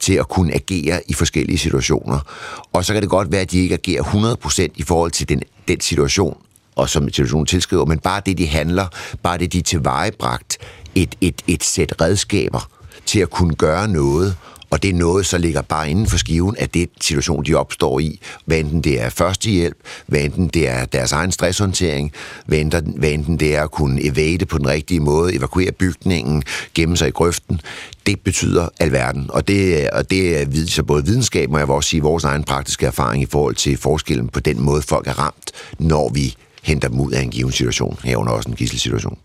[0.00, 2.18] til at kunne agere i forskellige situationer.
[2.72, 5.42] Og så kan det godt være, at de ikke agerer 100% i forhold til den,
[5.68, 6.36] den situation,
[6.78, 8.86] og som situationen tilskriver, men bare det, de handler,
[9.22, 10.58] bare det, de tilvejebragt,
[10.94, 12.68] et, et, et sæt redskaber
[13.06, 14.36] til at kunne gøre noget,
[14.70, 18.00] og det er noget, så ligger bare inden for skiven af det situation, de opstår
[18.00, 18.20] i.
[18.44, 22.12] Hvad enten det er førstehjælp, hvad enten det er deres egen stresshåndtering,
[22.46, 26.42] hvad enten, hvad enten det er at kunne evade på den rigtige måde, evakuere bygningen,
[26.74, 27.60] gemme sig i grøften.
[28.06, 32.02] Det betyder alverden, og det, og det er så både videnskab, og jeg også sige,
[32.02, 36.10] vores egen praktiske erfaring i forhold til forskellen på den måde, folk er ramt, når
[36.14, 39.18] vi henter dem ud af en given situation, herunder også en gisselsituation.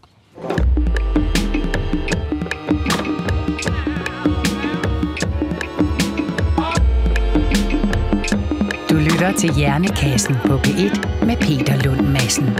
[8.89, 12.57] Du lytter til Hjernekassen på P1 med Peter Lund Madsen.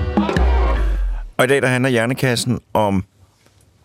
[1.37, 3.03] Og i dag der handler Hjernekassen om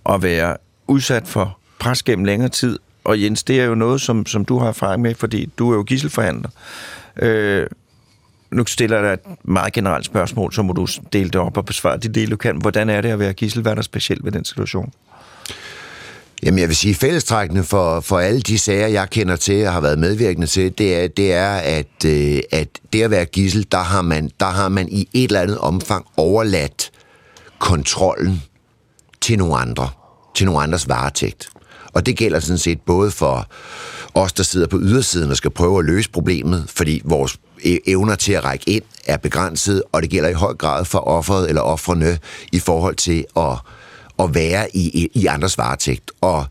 [0.09, 2.79] at være udsat for pres gennem længere tid.
[3.05, 5.77] Og Jens, det er jo noget, som, som du har erfaring med, fordi du er
[5.77, 6.51] jo gisselforhandler.
[7.17, 7.67] Øh,
[8.51, 11.65] nu stiller jeg dig et meget generelt spørgsmål, så må du dele det op og
[11.65, 12.57] besvare de dele, du kan.
[12.57, 13.63] Hvordan er det at være gissel?
[13.63, 14.93] Hvad er der specielt ved den situation?
[16.43, 19.81] Jamen, jeg vil sige, fællestrækkende for, for alle de sager, jeg kender til og har
[19.81, 23.79] været medvirkende til, det er, det er at, øh, at det at være gissel, der
[23.79, 26.91] har, man, der har man i et eller andet omfang overladt
[27.59, 28.43] kontrollen
[29.21, 29.89] til nogle andre,
[30.35, 31.49] til nogle andres varetægt.
[31.93, 33.47] Og det gælder sådan set både for
[34.15, 38.15] os, der sidder på ydersiden og skal prøve at løse problemet, fordi vores E-, evner
[38.15, 41.63] til at række ind er begrænset, og det gælder i høj grad for offeret eller
[41.63, 42.19] offrene
[42.53, 43.57] i forhold til at,
[44.19, 46.11] at være i, i andres varetægt.
[46.21, 46.47] Og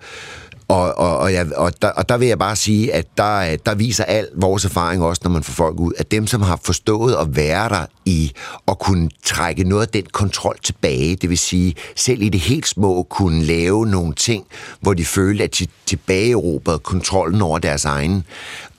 [0.69, 3.75] og, og, og, jeg, og, der, og der vil jeg bare sige, at der, der
[3.75, 7.15] viser al vores erfaring også, når man får folk ud, at dem, som har forstået
[7.15, 8.31] at være der i
[8.67, 12.67] at kunne trække noget af den kontrol tilbage, det vil sige selv i det helt
[12.67, 14.45] små kunne lave nogle ting,
[14.81, 18.23] hvor de følte, at de tilbageerobrede kontrollen over deres egen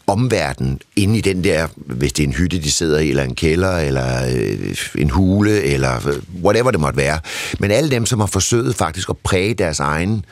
[0.08, 3.34] omverden inde i den der, hvis det er en hytte, de sidder i, eller en
[3.34, 7.20] kælder, eller øh, en hule, eller whatever det måtte være.
[7.58, 10.24] Men alle dem, som har forsøgt faktisk at præge deres egen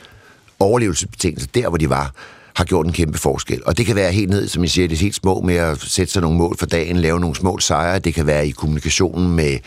[0.59, 2.13] overlevelsesbetingelser der, hvor de var,
[2.57, 3.61] har gjort en kæmpe forskel.
[3.65, 5.81] Og det kan være helt ned, som jeg siger, det er helt små med at
[5.81, 7.99] sætte sig nogle mål for dagen, lave nogle små sejre.
[7.99, 9.57] Det kan være i kommunikationen med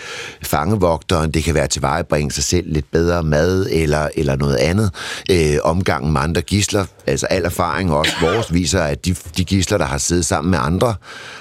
[0.43, 4.91] fangevogteren, det kan være til bringe sig selv lidt bedre mad eller, eller noget andet.
[5.31, 9.79] Øh, omgangen med andre gisler, altså al erfaring også vores viser, at de, de gisler,
[9.79, 10.95] der har siddet sammen med andre,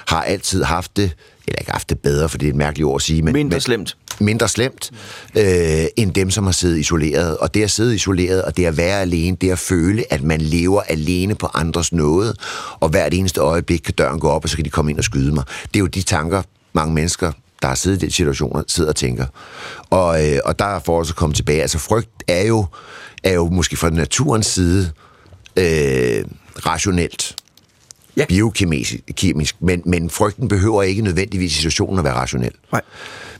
[0.06, 1.12] har altid haft det
[1.50, 3.22] eller ikke haft det bedre, for det er et mærkeligt ord at sige.
[3.22, 3.96] Men, mindre men, slemt.
[4.18, 4.90] Mindre slemt,
[5.36, 7.38] øh, end dem, som har siddet isoleret.
[7.38, 10.40] Og det at sidde isoleret, og det at være alene, det at føle, at man
[10.40, 12.34] lever alene på andres nåde,
[12.80, 15.04] og hvert eneste øjeblik kan døren gå op, og så kan de komme ind og
[15.04, 15.44] skyde mig.
[15.64, 16.42] Det er jo de tanker,
[16.72, 19.26] mange mennesker der har siddet i den situation, sidder og tænker.
[19.90, 21.62] Og, øh, og der er for os at komme tilbage.
[21.62, 22.66] Altså frygt er jo,
[23.22, 24.90] er jo måske fra naturens side
[25.56, 26.24] øh,
[26.66, 27.36] rationelt
[28.16, 28.24] ja.
[28.28, 32.52] biokemisk, kemisk, men, men frygten behøver ikke nødvendigvis i situationen at være rationel.
[32.72, 32.82] Nej.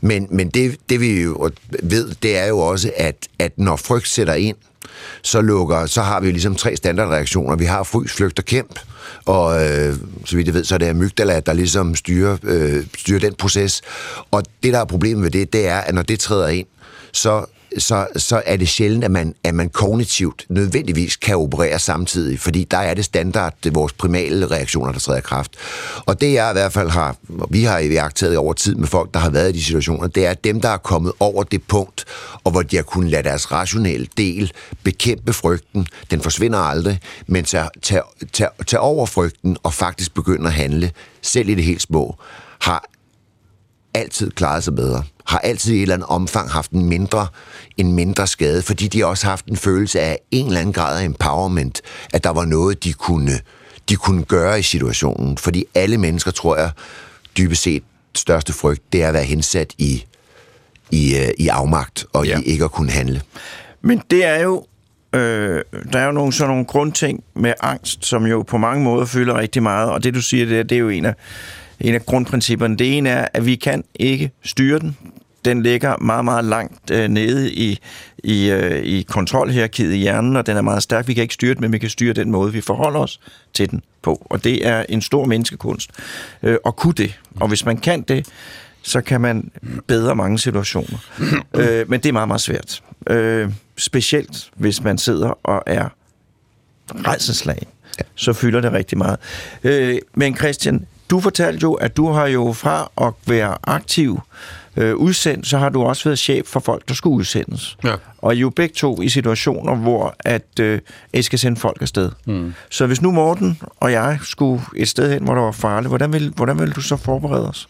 [0.00, 1.50] Men, men det, det vi jo
[1.82, 4.56] ved, det er jo også, at, at når frygt sætter ind,
[5.22, 7.56] så lukker, så har vi jo ligesom tre standardreaktioner.
[7.56, 8.80] Vi har frys, flygt og kæmp,
[9.24, 13.20] og øh, så vidt jeg ved, så er det amygdala, der ligesom styrer, øh, styrer
[13.20, 13.82] den proces.
[14.30, 16.66] Og det, der er problemet med det, det er, at når det træder ind,
[17.12, 17.44] så
[17.78, 22.64] så, så er det sjældent, at man, at man kognitivt nødvendigvis kan operere samtidig, fordi
[22.64, 25.52] der er det standard, det er vores primale reaktioner, der træder i kraft.
[26.06, 27.16] Og det jeg i hvert fald har,
[27.50, 30.34] vi har iagtaget over tid med folk, der har været i de situationer, det er
[30.34, 32.04] dem, der er kommet over det punkt,
[32.44, 34.52] og hvor de har kunnet lade deres rationelle del
[34.82, 35.86] bekæmpe frygten.
[36.10, 38.02] Den forsvinder aldrig, men tage, tage,
[38.32, 42.16] tage, tage over frygten og faktisk begynde at handle, selv i det helt små,
[42.60, 42.89] har
[43.94, 47.26] altid klaret sig bedre har altid i et eller andet omfang haft en mindre,
[47.76, 51.00] en mindre skade, fordi de også har haft en følelse af en eller anden grad
[51.00, 51.80] af empowerment,
[52.12, 53.40] at der var noget, de kunne,
[53.88, 55.38] de kunne gøre i situationen.
[55.38, 56.70] Fordi alle mennesker, tror jeg,
[57.38, 57.82] dybest set
[58.14, 60.04] største frygt, det er at være hensat i,
[60.90, 62.38] i, øh, i afmagt og ja.
[62.38, 63.22] i ikke at kunne handle.
[63.82, 64.66] Men det er jo
[65.12, 69.06] øh, der er jo nogle, sådan nogle grundting med angst, som jo på mange måder
[69.06, 71.14] fylder rigtig meget, og det du siger, det er, det er jo en af,
[71.80, 72.76] en af grundprincipperne.
[72.76, 74.96] Det ene er, at vi kan ikke styre den
[75.44, 77.78] den ligger meget, meget langt øh, nede i,
[78.18, 81.08] i, øh, i kontrolhierarkiet i hjernen, og den er meget stærk.
[81.08, 83.20] Vi kan ikke styre den, men vi kan styre den måde, vi forholder os
[83.52, 84.26] til den på.
[84.30, 85.90] Og det er en stor menneskekunst
[86.42, 87.20] øh, at kunne det.
[87.40, 88.26] Og hvis man kan det,
[88.82, 89.50] så kan man
[89.86, 90.98] bedre mange situationer.
[91.54, 92.82] øh, men det er meget, meget svært.
[93.10, 95.88] Øh, specielt hvis man sidder og er
[96.94, 97.66] redselslag.
[97.98, 98.04] Ja.
[98.14, 99.18] Så fylder det rigtig meget.
[99.64, 104.20] Øh, men Christian, du fortalte jo, at du har jo fra at være aktiv
[104.76, 107.76] øh, udsendt, så har du også været chef for folk, der skulle udsendes.
[107.84, 107.94] Ja.
[108.18, 110.80] Og I er jo begge to i situationer, hvor at øh,
[111.14, 112.10] I skal sende folk afsted.
[112.26, 112.54] Mm.
[112.70, 116.12] Så hvis nu Morten og jeg skulle et sted hen, hvor der var farligt, hvordan
[116.12, 117.68] vil, hvordan vil du så forberede os?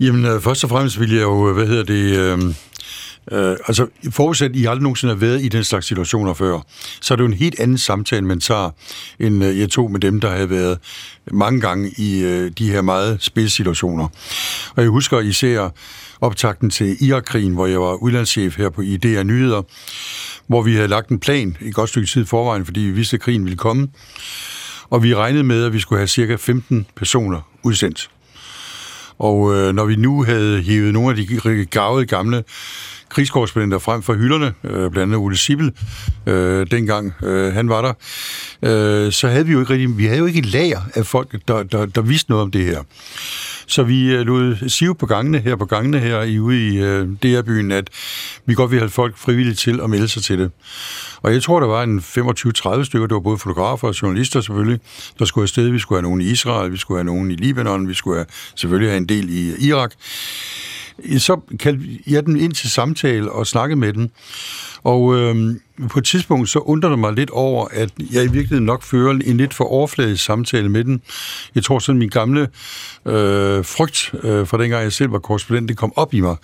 [0.00, 2.16] Jamen, øh, først og fremmest vil jeg jo, hvad hedder det...
[2.16, 2.54] Øh
[3.30, 6.60] Øh, altså, forudsat I aldrig nogensinde har været i den slags situationer før,
[7.00, 8.70] så er det jo en helt anden samtale, man tager,
[9.18, 10.78] end øh, jeg tog med dem, der havde været
[11.30, 14.08] mange gange i øh, de her meget spidssituationer.
[14.76, 15.70] Og jeg husker især
[16.20, 19.62] optakten til Irak-krigen, hvor jeg var udlandschef her på IDR Nyheder,
[20.46, 23.20] hvor vi havde lagt en plan i godt stykke tid forvejen, fordi vi vidste, at
[23.20, 23.88] krigen ville komme.
[24.90, 28.10] Og vi regnede med, at vi skulle have cirka 15 personer udsendt.
[29.18, 32.44] Og øh, når vi nu havde hævet nogle af de gavede gamle
[33.12, 35.72] krigskorrespondenter frem for hylderne, øh, blandt andet Ole Sibel,
[36.26, 37.92] øh, dengang øh, han var der,
[39.06, 41.36] øh, så havde vi jo ikke rigtig, vi havde jo ikke et lager af folk,
[41.48, 42.82] der, der, der vidste noget om det her.
[43.66, 47.08] Så vi øh, lod sive på gangene her, på gangene her i, ude i øh,
[47.22, 47.90] DR-byen, at
[48.46, 50.50] vi godt ville have folk frivilligt til at melde sig til det.
[51.22, 54.80] Og jeg tror, der var en 25-30 stykker, det var både fotografer og journalister selvfølgelig,
[55.18, 55.68] der skulle afsted.
[55.68, 58.26] Vi skulle have nogen i Israel, vi skulle have nogen i Libanon, vi skulle have,
[58.54, 59.92] selvfølgelig have en del i Irak
[61.18, 64.10] så kaldte jeg dem ind til samtale og snakkede med dem.
[64.82, 65.56] Og øh,
[65.88, 69.10] på et tidspunkt så undrede det mig lidt over, at jeg i virkeligheden nok fører
[69.10, 71.00] en lidt for overfladisk samtale med dem.
[71.54, 72.40] Jeg tror sådan, min gamle
[73.06, 76.36] øh, frygt øh, fra dengang jeg selv var korrespondent, det kom op i mig.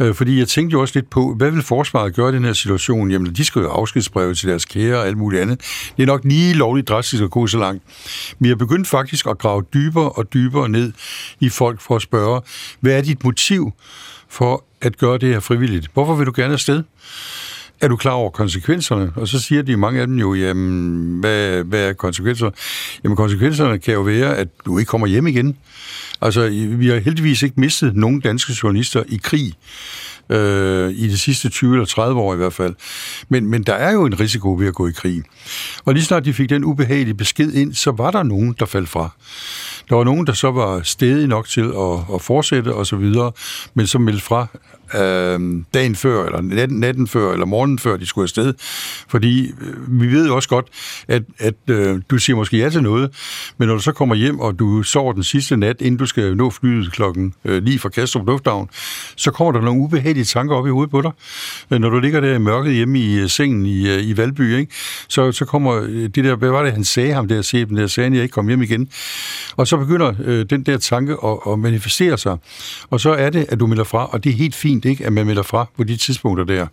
[0.00, 2.52] Øh, fordi jeg tænkte jo også lidt på, hvad vil forsvaret gøre i den her
[2.52, 3.10] situation?
[3.10, 5.60] Jamen, de skal jo afskedsbreve til deres kære og alt muligt andet.
[5.96, 7.82] Det er nok lige lovligt drastisk at gå så langt.
[8.38, 10.92] Men jeg begyndte faktisk at grave dybere og dybere ned
[11.40, 12.40] i folk for at spørge,
[12.80, 13.72] hvad er dit motiv
[14.28, 15.88] for at gøre det her frivilligt?
[15.94, 16.82] Hvorfor vil du gerne afsted?
[17.80, 19.12] Er du klar over konsekvenserne?
[19.16, 22.52] Og så siger de mange af dem jo, jamen, hvad, hvad er konsekvenserne?
[23.04, 25.56] Jamen, konsekvenserne kan jo være, at du ikke kommer hjem igen.
[26.20, 29.54] Altså, vi har heldigvis ikke mistet nogen danske journalister i krig
[30.30, 32.74] øh, i de sidste 20 eller 30 år i hvert fald.
[33.28, 35.22] Men, men der er jo en risiko ved at gå i krig.
[35.84, 38.88] Og lige snart de fik den ubehagelige besked ind, så var der nogen, der faldt
[38.88, 39.10] fra.
[39.88, 43.32] Der var nogen, der så var stedige nok til at, at fortsætte og så videre,
[43.74, 44.46] men som meldte fra
[44.94, 48.54] øh, dagen før, eller natten, natten før, eller morgenen før, de skulle afsted.
[49.08, 50.66] Fordi øh, vi ved jo også godt,
[51.08, 53.10] at, at øh, du siger måske ja til noget,
[53.58, 56.36] men når du så kommer hjem, og du sover den sidste nat, inden du skal
[56.36, 58.68] nå flyet klokken øh, lige fra Kastrup Lufthavn,
[59.16, 61.10] så kommer der nogle ubehagelige tanker op i hovedet på dig.
[61.70, 64.56] Øh, når du ligger der i mørket hjemme i øh, sengen i, øh, i Valby,
[64.56, 64.72] ikke?
[65.08, 67.86] Så, så kommer øh, det der, hvad var det, han sagde ham der, chefen der,
[67.86, 68.88] sagde, at jeg ikke kom hjem igen.
[69.56, 72.36] Og så begynder øh, den der tanke at, at manifestere sig.
[72.90, 75.12] Og så er det, at du melder fra, og det er helt fint, ikke, at
[75.12, 76.66] man melder fra på de tidspunkter der.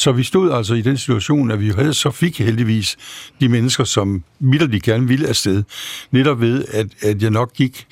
[0.00, 2.96] Så vi stod altså i den situation, at vi havde så fik heldigvis
[3.40, 5.62] de mennesker, som midlerligt gerne ville afsted.
[6.10, 7.86] Netop ved, at, at jeg nok gik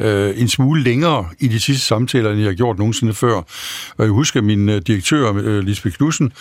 [0.00, 3.34] øh, en smule længere i de sidste samtaler, end jeg har gjort nogensinde før.
[3.96, 6.32] Og jeg husker, at min øh, direktør, øh, Lisbeth Knudsen,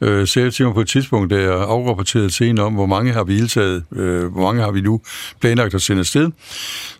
[0.00, 3.12] øh, sagde til mig på et tidspunkt, da jeg afrapporterede til hende om, hvor mange
[3.12, 5.00] har vi iltaget, øh, hvor mange har vi nu
[5.40, 6.30] planlagt at sende afsted.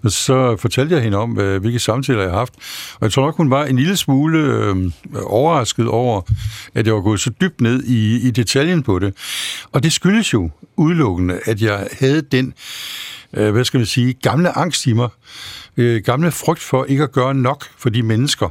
[0.03, 2.55] Og så fortalte jeg hende om, øh, hvilke samtaler jeg har haft.
[2.95, 4.77] Og jeg tror nok, hun var en lille smule øh,
[5.23, 6.21] overrasket over,
[6.75, 9.15] at jeg var gået så dybt ned i, i detaljen på det.
[9.73, 12.55] Og det skyldes jo udelukkende, at jeg havde den,
[13.33, 15.09] øh, hvad skal man sige, gamle angst i mig,
[15.77, 18.49] øh, gamle frygt for ikke at gøre nok for de mennesker.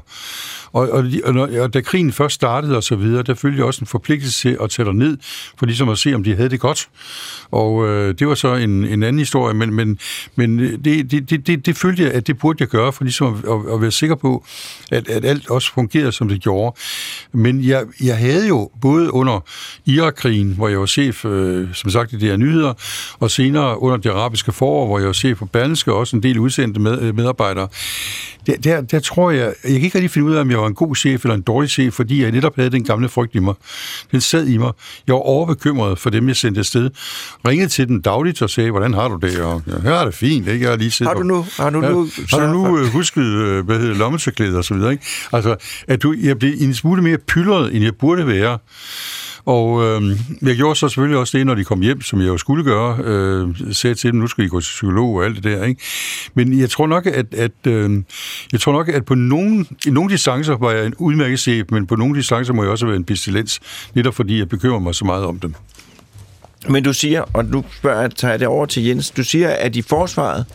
[0.73, 3.81] Og, og, og, og da krigen først startede og så videre, der følte jeg også
[3.81, 5.17] en forpligtelse til at tage ned
[5.59, 6.89] for ligesom at se, om de havde det godt.
[7.51, 9.99] Og øh, det var så en, en anden historie, men, men,
[10.35, 13.33] men det, det, det, det, det følte jeg, at det burde jeg gøre, for ligesom
[13.33, 14.45] at, at, at være sikker på,
[14.91, 16.75] at, at alt også fungerede, som det gjorde.
[17.31, 19.39] Men jeg, jeg havde jo både under
[19.85, 22.73] Irak-krigen, hvor jeg var chef, øh, som sagt, i de her nyheder,
[23.19, 26.39] og senere under det arabiske forår, hvor jeg var chef på Berlingske, også en del
[26.39, 27.67] udsendte med, medarbejdere,
[28.47, 30.67] der, der, der tror jeg, jeg kan ikke rigtig finde ud af, om jeg var
[30.67, 33.39] en god chef eller en dårlig chef, fordi jeg netop havde den gamle frygt i
[33.39, 33.53] mig.
[34.11, 34.71] Den sad i mig.
[35.07, 36.89] Jeg var overbekymret for dem, jeg sendte afsted.
[37.47, 39.39] Ringede til den dagligt og sagde, hvordan har du det?
[39.39, 40.63] Og ja, her er det fint, ikke?
[40.63, 42.87] Jeg har lige set har du nu, har du nu, ja, har du nu uh,
[42.87, 45.05] husket, uh, hvad hedder lommetørklæder og så videre, ikke?
[45.33, 45.55] Altså,
[45.87, 48.57] at du, jeg blev en smule mere pyldret, end jeg burde være.
[49.45, 52.37] Og øh, jeg gjorde så selvfølgelig også det, når de kom hjem, som jeg jo
[52.37, 52.97] skulle gøre.
[53.03, 55.63] Øh, sagde til dem, nu skal I gå til psykolog og alt det der.
[55.63, 55.81] Ikke?
[56.33, 58.03] Men jeg tror nok, at, at, øh,
[58.51, 61.87] jeg tror nok, at på nogle, i nogle distancer var jeg en udmærket chef, men
[61.87, 63.59] på nogle distancer må jeg også være en pestilens,
[63.93, 65.53] netop fordi jeg bekymrer mig så meget om dem.
[66.69, 69.49] Men du siger, og nu spørger jeg, tager jeg det over til Jens, du siger,
[69.49, 70.45] at i forsvaret,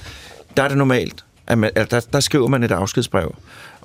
[0.56, 3.34] der er det normalt, at man, at der, der skriver man et afskedsbrev.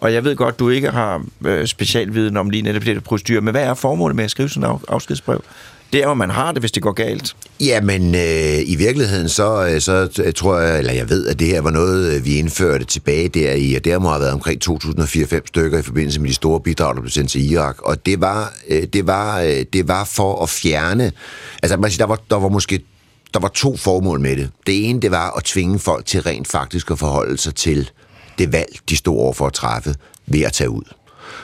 [0.03, 3.51] Og jeg ved godt, du ikke har øh, specialviden om lige netop det procedur, men
[3.51, 5.43] hvad er formålet med at skrive sådan en afskedsbrev?
[5.93, 7.35] Det er jo, man har det, hvis det går galt.
[7.59, 11.47] Jamen, øh, i virkeligheden, så, øh, så øh, tror jeg, eller jeg ved, at det
[11.47, 14.61] her var noget, øh, vi indførte tilbage der i, og der må have været omkring
[14.69, 17.81] 2004-5 stykker i forbindelse med de store bidrag, der blev sendt til Irak.
[17.81, 21.11] Og det var, øh, det var, øh, det var for at fjerne,
[21.63, 22.79] altså man siger, der var, der var måske
[23.33, 24.49] der var to formål med det.
[24.67, 27.89] Det ene, det var at tvinge folk til rent faktisk at forholde sig til
[28.37, 29.95] det valg, de stod over for at træffe
[30.27, 30.83] ved at tage ud.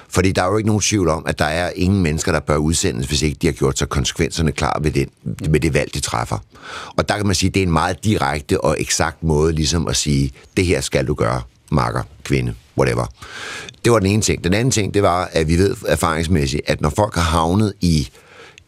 [0.09, 2.55] Fordi der er jo ikke nogen tvivl om, at der er ingen mennesker, der bør
[2.55, 5.09] udsendes, hvis ikke de har gjort sig konsekvenserne klar ved, den,
[5.49, 6.37] med det valg, de træffer.
[6.97, 9.87] Og der kan man sige, at det er en meget direkte og eksakt måde ligesom
[9.87, 13.05] at sige, det her skal du gøre, makker, kvinde, whatever.
[13.83, 14.43] Det var den ene ting.
[14.43, 18.09] Den anden ting, det var, at vi ved erfaringsmæssigt, at når folk har havnet i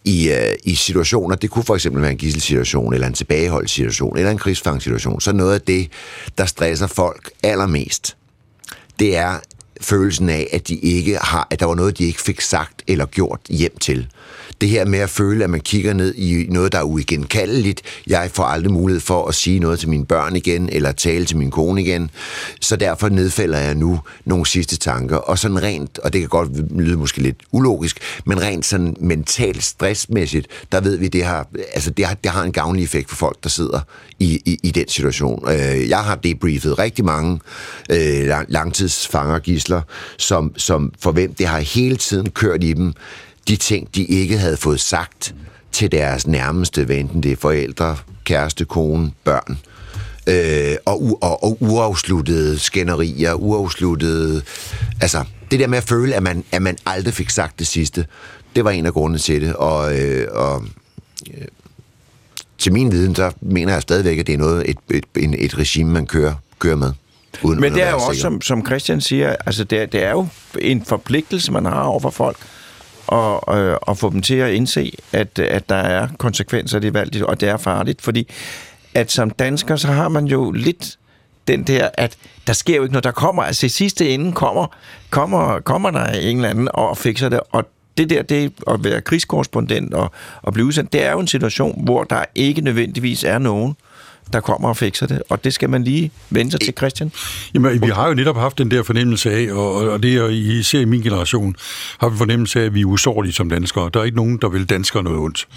[0.03, 4.31] i, øh, i situationer, det kunne for eksempel være en gisselsituation, eller en tilbageholdssituation, eller
[4.31, 5.91] en krigsfangssituation, så noget af det,
[6.37, 8.17] der stresser folk allermest,
[8.99, 9.39] det er
[9.81, 13.05] følelsen af, at de ikke har, at der var noget, de ikke fik sagt eller
[13.05, 14.07] gjort hjem til
[14.61, 17.81] det her med at føle, at man kigger ned i noget, der er uigenkaldeligt.
[18.07, 21.37] Jeg får aldrig mulighed for at sige noget til mine børn igen, eller tale til
[21.37, 22.09] min kone igen.
[22.61, 25.17] Så derfor nedfælder jeg nu nogle sidste tanker.
[25.17, 29.63] Og sådan rent, og det kan godt lyde måske lidt ulogisk, men rent sådan mentalt
[29.63, 33.15] stressmæssigt, der ved vi, det har, altså det har, det har en gavnlig effekt for
[33.15, 33.79] folk, der sidder
[34.19, 35.49] i, i, i den situation.
[35.49, 37.39] Øh, jeg har debriefet rigtig mange
[37.89, 39.81] øh, langtidsfanger gisler,
[40.17, 42.93] som, som for hvem det har hele tiden kørt i dem,
[43.47, 45.35] de ting, de ikke havde fået sagt
[45.71, 49.57] til deres nærmeste, enten det er forældre, kæreste, kone, børn.
[50.27, 54.41] Øh, og, og, og uafsluttede skænderier, uafsluttede...
[55.01, 58.05] Altså, det der med at føle, at man, at man aldrig fik sagt det sidste,
[58.55, 59.55] det var en af grundene til det.
[59.55, 60.63] Og, øh, og
[61.33, 61.47] øh,
[62.57, 65.57] til min viden, så mener jeg stadigvæk, at det er noget, et, et, et, et
[65.57, 66.91] regime, man kører, kører med.
[67.43, 70.27] Uden Men det er jo også, som, som Christian siger, altså det, det er jo
[70.59, 72.37] en forpligtelse, man har over for folk
[73.11, 76.93] og, øh, og få dem til at indse, at, at der er konsekvenser af det
[76.93, 78.27] valg, og det er farligt, fordi
[78.93, 80.97] at som dansker, så har man jo lidt
[81.47, 83.03] den der, at der sker jo ikke noget.
[83.03, 84.67] Der kommer, altså i sidste ende kommer,
[85.09, 87.65] kommer, kommer der en eller anden og fikser det, og
[87.97, 91.83] det der, det at være krigskorrespondent og, og blive udsendt, det er jo en situation,
[91.83, 93.90] hvor der ikke nødvendigvis er nogen, øh,
[94.33, 97.11] der kommer og fikser det, og det skal man lige vente sig til, Christian.
[97.53, 100.79] Jamen, vi har jo netop haft den der fornemmelse af, og, og det er især
[100.79, 101.55] i min generation,
[101.97, 103.89] har vi fornemmelse af, at vi er usårlige som danskere.
[103.93, 105.47] Der er ikke nogen, der vil danskere noget ondt.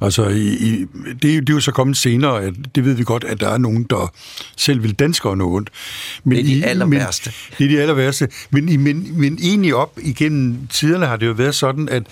[0.00, 3.24] Altså, i, i, det, det er jo så kommet senere, at det ved vi godt,
[3.24, 4.12] at der er nogen, der
[4.56, 5.70] selv vil danskere noget ondt.
[6.24, 7.32] Men det er de aller værste.
[7.58, 8.28] Det er de aller værste.
[8.50, 12.02] Men, men, men egentlig op igennem tiderne har det jo været sådan, at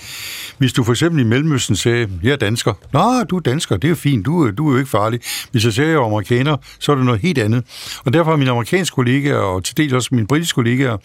[0.58, 2.72] hvis du for eksempel i Mellemøsten sagde, jeg er dansker.
[2.92, 5.20] Nå, du er dansker, det er jo fint, du, du er jo ikke farlig.
[5.50, 7.64] Hvis jeg sagde, jeg og amerikanere, så er det noget helt andet.
[8.04, 10.96] Og derfor har mine amerikanske kollegaer, og til dels også mine britiske kollegaer,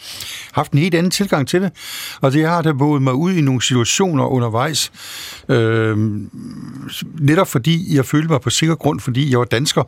[0.51, 1.71] haft en helt anden tilgang til det.
[2.21, 4.91] Og det har da boet mig ud i nogle situationer undervejs,
[5.49, 5.97] øh,
[7.19, 9.83] netop fordi jeg følte mig på sikker grund, fordi jeg var dansker,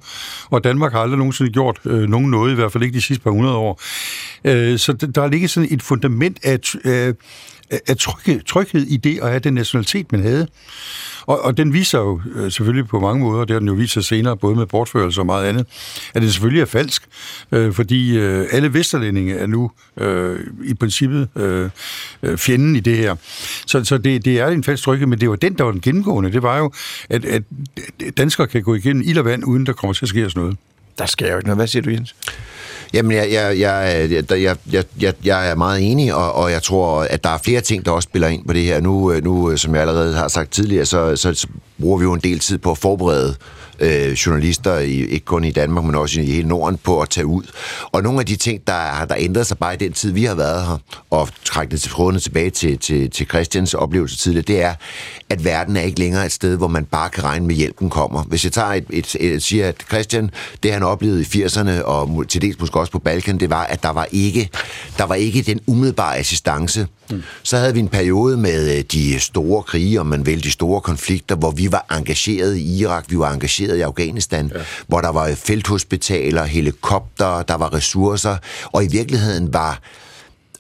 [0.50, 3.24] og Danmark har aldrig nogensinde gjort øh, nogen noget, i hvert fald ikke de sidste
[3.24, 3.82] par hundrede år.
[4.44, 7.14] Øh, så der ligger sådan et fundament af, Øh,
[7.88, 10.48] af tryghed, tryghed i det at have den nationalitet, man havde.
[11.26, 13.94] Og, og den viser jo øh, selvfølgelig på mange måder, det har den jo vist
[13.94, 15.68] sig senere, både med bortførelse og meget andet,
[16.14, 17.04] at det selvfølgelig er falsk,
[17.52, 21.70] øh, fordi øh, alle vesterlændinge er nu øh, i princippet øh,
[22.24, 23.16] øh, fjenden i det her.
[23.68, 25.82] Så, så det, det er en falsk tryghed, men det var den, der var den
[25.82, 26.32] gennemgående.
[26.32, 26.72] Det var jo,
[27.10, 27.44] at, at
[28.18, 30.58] danskere kan gå igennem ild og vand, uden der kommer til at ske os noget.
[30.98, 31.58] Der sker jo ikke noget.
[31.58, 32.16] Hvad siger du, Jens?
[32.94, 37.02] Jamen, jeg, jeg, jeg, jeg, jeg, jeg, jeg er meget enig, og, og jeg tror,
[37.02, 38.82] at der er flere ting, der også spiller ind på det her.
[38.82, 41.48] Nu, øh, nu øh, som jeg allerede har sagt tidligere, så, så, så
[41.82, 43.59] bruger vi jo en del tid på at forberede øh,
[44.26, 47.44] journalister, i, ikke kun i Danmark, men også i hele Norden, på at tage ud.
[47.92, 50.24] Og nogle af de ting, der har der ændret sig bare i den tid, vi
[50.24, 50.78] har været her,
[51.10, 54.74] og trække det til trådene tilbage til, til, til Christians oplevelse tidligere, det er,
[55.30, 58.24] at verden er ikke længere et sted, hvor man bare kan regne med, hjælpen kommer.
[58.24, 60.32] Hvis jeg tager et, et, et, siger, at Christian,
[60.64, 63.84] det han oplevede i 80'erne, og til dels måske også på Balkan, det var, at
[63.84, 64.50] der var ikke,
[64.98, 66.88] der var ikke den umiddelbare assistance.
[67.12, 67.24] Mm.
[67.44, 70.82] Så havde vi en periode med øh, de store krige, om man vil, de store
[70.82, 74.60] konflikter, hvor vi var engageret i Irak, vi var engageret i Afghanistan, ja.
[74.88, 79.80] hvor der var felthospitaler, helikopter, der var ressourcer, og i virkeligheden var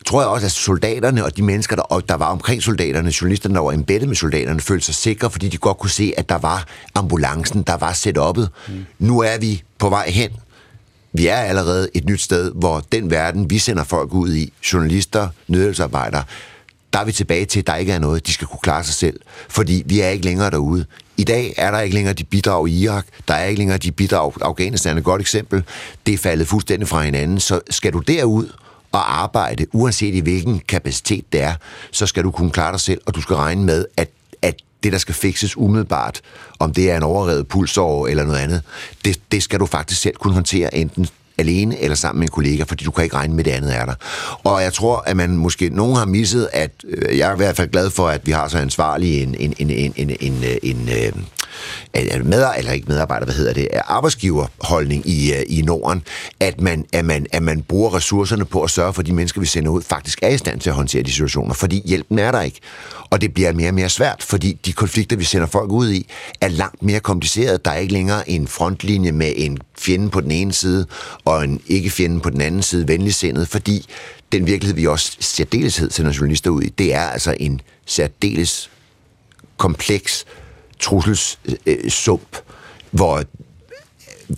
[0.06, 3.62] tror jeg også, at soldaterne og de mennesker, der, der var omkring soldaterne, journalisterne, der
[3.62, 6.66] var embeddet med soldaterne, følte sig sikre, fordi de godt kunne se, at der var
[6.96, 8.74] ambulancen, der var setup'et.
[8.74, 8.86] Mm.
[9.00, 10.32] Nu er vi på vej hen.
[11.14, 15.30] Vi er allerede et nyt sted, hvor den verden, vi sender folk ud i, journalister,
[15.48, 16.24] nødhjælpsarbejdere,
[16.94, 18.28] der er vi tilbage til, at der ikke er noget.
[18.28, 20.86] De skal kunne klare sig selv, fordi vi er ikke længere derude.
[21.20, 23.92] I dag er der ikke længere de bidrag i Irak, der er ikke længere de
[23.92, 24.98] bidrag i Afghanistan.
[24.98, 25.64] Et godt eksempel,
[26.06, 27.40] det er faldet fuldstændig fra hinanden.
[27.40, 28.50] Så skal du derud
[28.92, 31.54] og arbejde, uanset i hvilken kapacitet det er,
[31.92, 34.10] så skal du kunne klare dig selv, og du skal regne med, at,
[34.42, 36.22] at det, der skal fikses umiddelbart,
[36.60, 38.62] om det er en overrevet pulsår eller noget andet,
[39.06, 41.08] det, det skal du faktisk selv kunne håndtere, enten
[41.40, 43.86] alene eller sammen med en kollega, fordi du kan ikke regne med, det andet er
[43.86, 43.94] der.
[44.44, 47.56] Og jeg tror, at man måske, nogen har misset, at øh, jeg er i hvert
[47.56, 50.58] fald glad for, at vi har så ansvarlig en, en, en, en, en, en, øh,
[50.64, 51.26] en, en
[52.24, 56.04] med, eller ikke medarbejder, hvad hedder det, arbejdsgiverholdning i, øh, i Norden,
[56.40, 59.42] at man, at, man, at man bruger ressourcerne på at sørge for, at de mennesker,
[59.42, 62.32] vi sender ud, faktisk er i stand til at håndtere de situationer, fordi hjælpen er
[62.32, 62.60] der ikke.
[63.10, 66.08] Og det bliver mere og mere svært, fordi de konflikter, vi sender folk ud i,
[66.42, 67.60] er langt mere komplicerede.
[67.66, 70.86] Der er ikke længere en frontlinje med en fjende på den ene side,
[71.26, 73.86] og en ikke-fjende på den anden side, venligsindet, fordi
[74.32, 78.70] den virkelighed, vi også særdeleshed sender journalister ud i, det er altså en særdeles
[79.58, 80.26] kompleks
[80.80, 82.42] trusselssump, øh,
[82.92, 83.24] hvor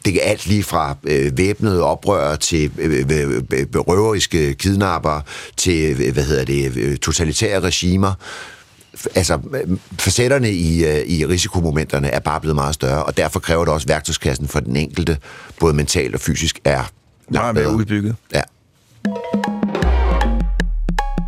[0.05, 5.21] det er alt lige fra øh, væbnede oprør til øh, øh, øh røveriske kidnapper
[5.57, 8.13] til øh, hvad hedder det totalitære regimer
[9.15, 9.39] altså,
[9.99, 13.85] facetterne i, øh, i risikomomenterne er bare blevet meget større, og derfor kræver det også,
[13.85, 15.17] at værktøjskassen for den enkelte,
[15.59, 16.83] både mentalt og fysisk, er
[17.29, 18.15] meget mere udbygget.
[18.33, 18.41] Ja.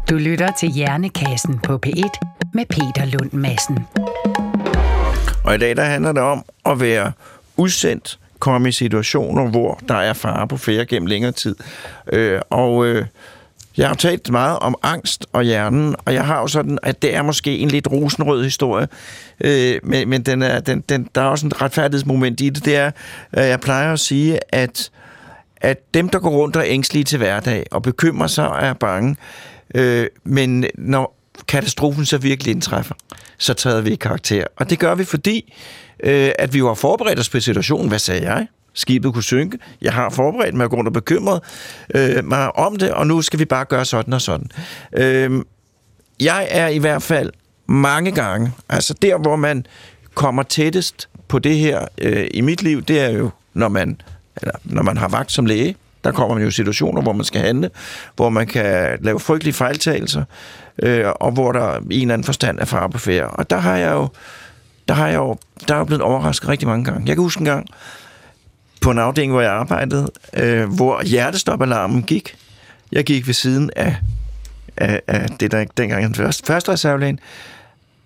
[0.09, 3.77] Du lytter til Hjernekassen på P1 med Peter Lund Madsen.
[5.43, 7.11] Og i dag der handler det om at være
[7.57, 11.55] udsendt, komme i situationer, hvor der er fare på færre gennem længere tid.
[12.13, 13.05] Øh, og øh,
[13.77, 17.15] jeg har talt meget om angst og hjernen, og jeg har jo sådan, at det
[17.15, 18.87] er måske en lidt rosenrød historie,
[19.41, 22.65] øh, men, men den er, den, den, der er også en retfærdighedsmoment i det.
[22.65, 22.91] Det er,
[23.31, 24.91] at jeg plejer at sige, at,
[25.57, 28.73] at dem, der går rundt og er ængstlige til hverdag og bekymrer sig og er
[28.73, 29.15] bange,
[29.75, 32.95] øh, men når katastrofen så virkelig indtræffer,
[33.37, 34.45] så træder vi i karakter.
[34.57, 35.53] Og det gør vi, fordi
[36.03, 37.87] øh, at vi jo har forberedt os på situationen.
[37.87, 38.47] Hvad sagde jeg?
[38.73, 39.57] skibet kunne synke.
[39.81, 41.41] Jeg har forberedt mig rundt og bekymret
[41.95, 44.47] øh, mig om det, og nu skal vi bare gøre sådan og sådan.
[44.93, 45.41] Øh,
[46.19, 47.31] jeg er i hvert fald
[47.67, 49.65] mange gange, altså der, hvor man
[50.13, 54.01] kommer tættest på det her øh, i mit liv, det er jo, når man,
[54.41, 55.75] eller, når man har vagt som læge.
[56.03, 57.69] Der kommer man jo situationer, hvor man skal handle,
[58.15, 60.23] hvor man kan lave frygtelige fejltagelser,
[60.83, 63.27] øh, og hvor der i en eller anden forstand er far på færre.
[63.27, 64.07] Og der har jeg jo,
[64.87, 65.37] der har jeg jo,
[65.67, 67.03] der er blevet overrasket rigtig mange gange.
[67.07, 67.67] Jeg kan huske en gang,
[68.83, 72.35] på en afdeling, hvor jeg arbejdede, øh, hvor hjertestopalarmen gik.
[72.91, 73.95] Jeg gik ved siden af,
[74.77, 77.19] af, af det, der dengang den første, første reservelægen.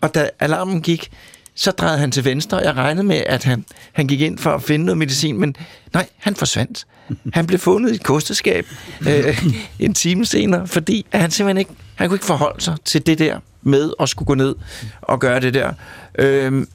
[0.01, 1.11] Og da alarmen gik,
[1.57, 4.51] så drejede han til venstre, og jeg regnede med, at han, han gik ind for
[4.51, 5.55] at finde noget medicin, men
[5.93, 6.87] nej, han forsvandt.
[7.33, 8.65] Han blev fundet i et kosteskab
[9.09, 9.45] øh,
[9.79, 13.39] en time senere, fordi han simpelthen ikke, han kunne ikke forholde sig til det der
[13.61, 14.55] med at skulle gå ned
[15.01, 15.73] og gøre det der.
[16.19, 16.65] Øh,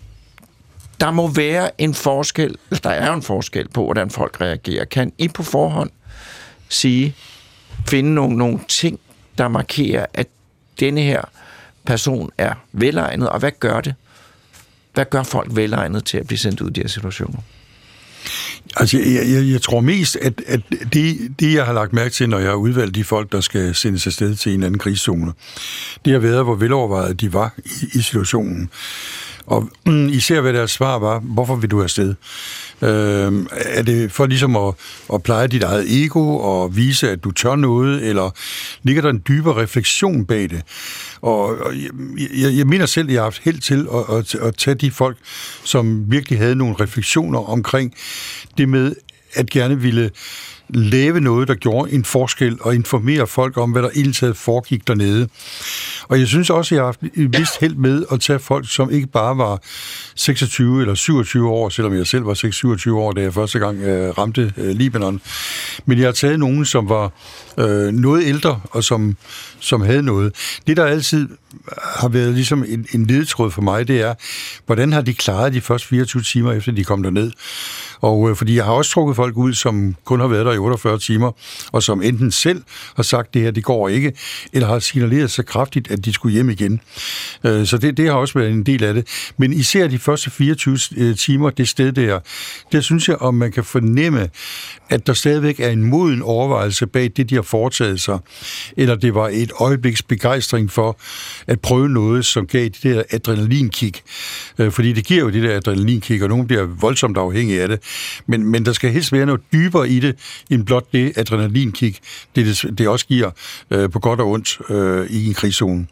[1.00, 4.84] der må være en forskel, der er en forskel på, hvordan folk reagerer.
[4.84, 5.90] Kan I på forhånd
[6.68, 7.14] sige,
[7.88, 9.00] finde nogle, nogle ting,
[9.38, 10.26] der markerer, at
[10.80, 11.22] denne her
[11.86, 13.94] person er velegnet, og hvad gør det?
[14.94, 17.38] Hvad gør folk velegnet til at blive sendt ud i de her situationer?
[18.76, 20.60] Altså, jeg, jeg, jeg tror mest, at, at
[20.92, 23.74] det, det, jeg har lagt mærke til, når jeg har udvalgt de folk, der skal
[23.74, 25.32] sendes afsted til en anden krigszone,
[26.04, 28.70] det har været, hvor velovervejet de var i, i situationen.
[29.46, 32.14] Og mm, især hvad deres svar var, hvorfor vil du afsted?
[32.82, 34.74] Øh, er det for ligesom at,
[35.14, 38.30] at pleje dit eget ego og vise, at du tør noget, eller
[38.82, 40.62] ligger der en dybere refleksion bag det?
[41.20, 41.72] Og, og
[42.40, 44.90] jeg, jeg mener selv, at jeg har haft held til at, at, at tage de
[44.90, 45.16] folk,
[45.64, 47.94] som virkelig havde nogle refleksioner omkring
[48.58, 48.94] det med
[49.34, 50.10] at gerne ville
[50.74, 54.88] lave noget, der gjorde en forskel og informere folk om, hvad der hele taget foregik
[54.88, 55.28] dernede.
[56.08, 58.72] Og jeg synes også, at jeg har haft et vist held med at tage folk,
[58.72, 59.60] som ikke bare var
[60.14, 64.18] 26 eller 27 år, selvom jeg selv var 26 år, da jeg første gang øh,
[64.18, 65.20] ramte øh, Libanon.
[65.86, 67.12] Men jeg har taget nogen, som var
[67.58, 69.16] øh, noget ældre, og som,
[69.62, 70.34] som havde noget.
[70.66, 71.36] Det, der altid øh,
[71.82, 74.14] har været ligesom en, en ledetråd for mig, det er,
[74.66, 77.32] hvordan har de klaret de første 24 timer, efter de kom derned?
[78.00, 80.58] Og øh, fordi jeg har også trukket folk ud, som kun har været der i
[80.58, 81.32] 48 timer,
[81.72, 82.62] og som enten selv
[82.96, 84.12] har sagt, det her, det går ikke,
[84.52, 86.80] eller har signaleret så kraftigt, at de skulle hjem igen.
[87.44, 89.06] Øh, så det, det har også været en del af det.
[89.36, 92.20] Men især de første 24 øh, timer, det sted der,
[92.72, 94.28] der synes jeg, om man kan fornemme,
[94.90, 98.18] at der stadigvæk er en moden overvejelse bag det, de har foretaget sig,
[98.76, 100.98] eller det var et øjebliks begejstring for
[101.46, 104.02] at prøve noget, som gav det der adrenalinkick.
[104.58, 107.82] Øh, fordi det giver jo det der adrenalinkick, og nogen bliver voldsomt afhængige af det.
[108.26, 110.16] Men, men der skal helst være noget dybere i det,
[110.50, 111.98] end blot det adrenalinkick,
[112.36, 113.30] det, det, det også giver
[113.70, 115.86] øh, på godt og ondt øh, i en krigszone.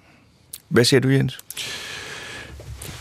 [0.68, 1.38] Hvad siger du, Jens?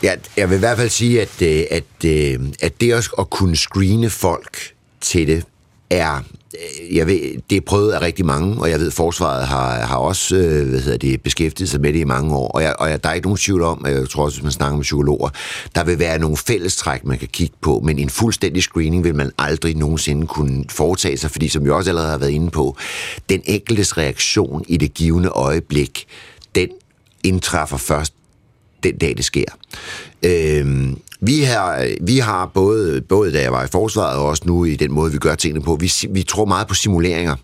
[0.03, 3.55] Ja, jeg vil i hvert fald sige, at, at, at, at det også at kunne
[3.55, 5.43] screene folk til det,
[5.89, 6.23] er,
[6.53, 7.19] Øh, jeg ved,
[7.49, 10.69] det er prøvet af rigtig mange, og jeg ved, at forsvaret har, har også øh,
[10.69, 13.09] hvad hedder det, beskæftiget sig med det i mange år, og, jeg, og jeg, der
[13.09, 15.29] er ikke nogen tvivl om, jeg tror også, hvis man snakker med psykologer,
[15.75, 19.31] der vil være nogle fællestræk, man kan kigge på, men en fuldstændig screening vil man
[19.37, 22.77] aldrig nogensinde kunne foretage sig, fordi som jeg også allerede har været inde på,
[23.29, 26.05] den enkeltes reaktion i det givende øjeblik,
[26.55, 26.69] den
[27.23, 28.13] indtræffer først
[28.83, 29.45] den dag, det sker.
[30.23, 34.43] Øhm, vi har, øh, vi har både, både da jeg var i forsvaret og også
[34.45, 37.35] nu i den måde, vi gør tingene på, vi, vi tror meget på simuleringer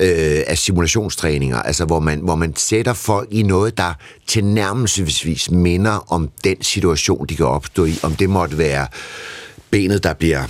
[0.00, 3.94] øh, af simulationstræninger, altså hvor man, hvor man sætter folk i noget, der
[4.26, 7.98] tilnærmelsesvis minder om den situation, de kan opstå i.
[8.02, 8.86] Om det måtte være
[9.70, 10.44] benet, der bliver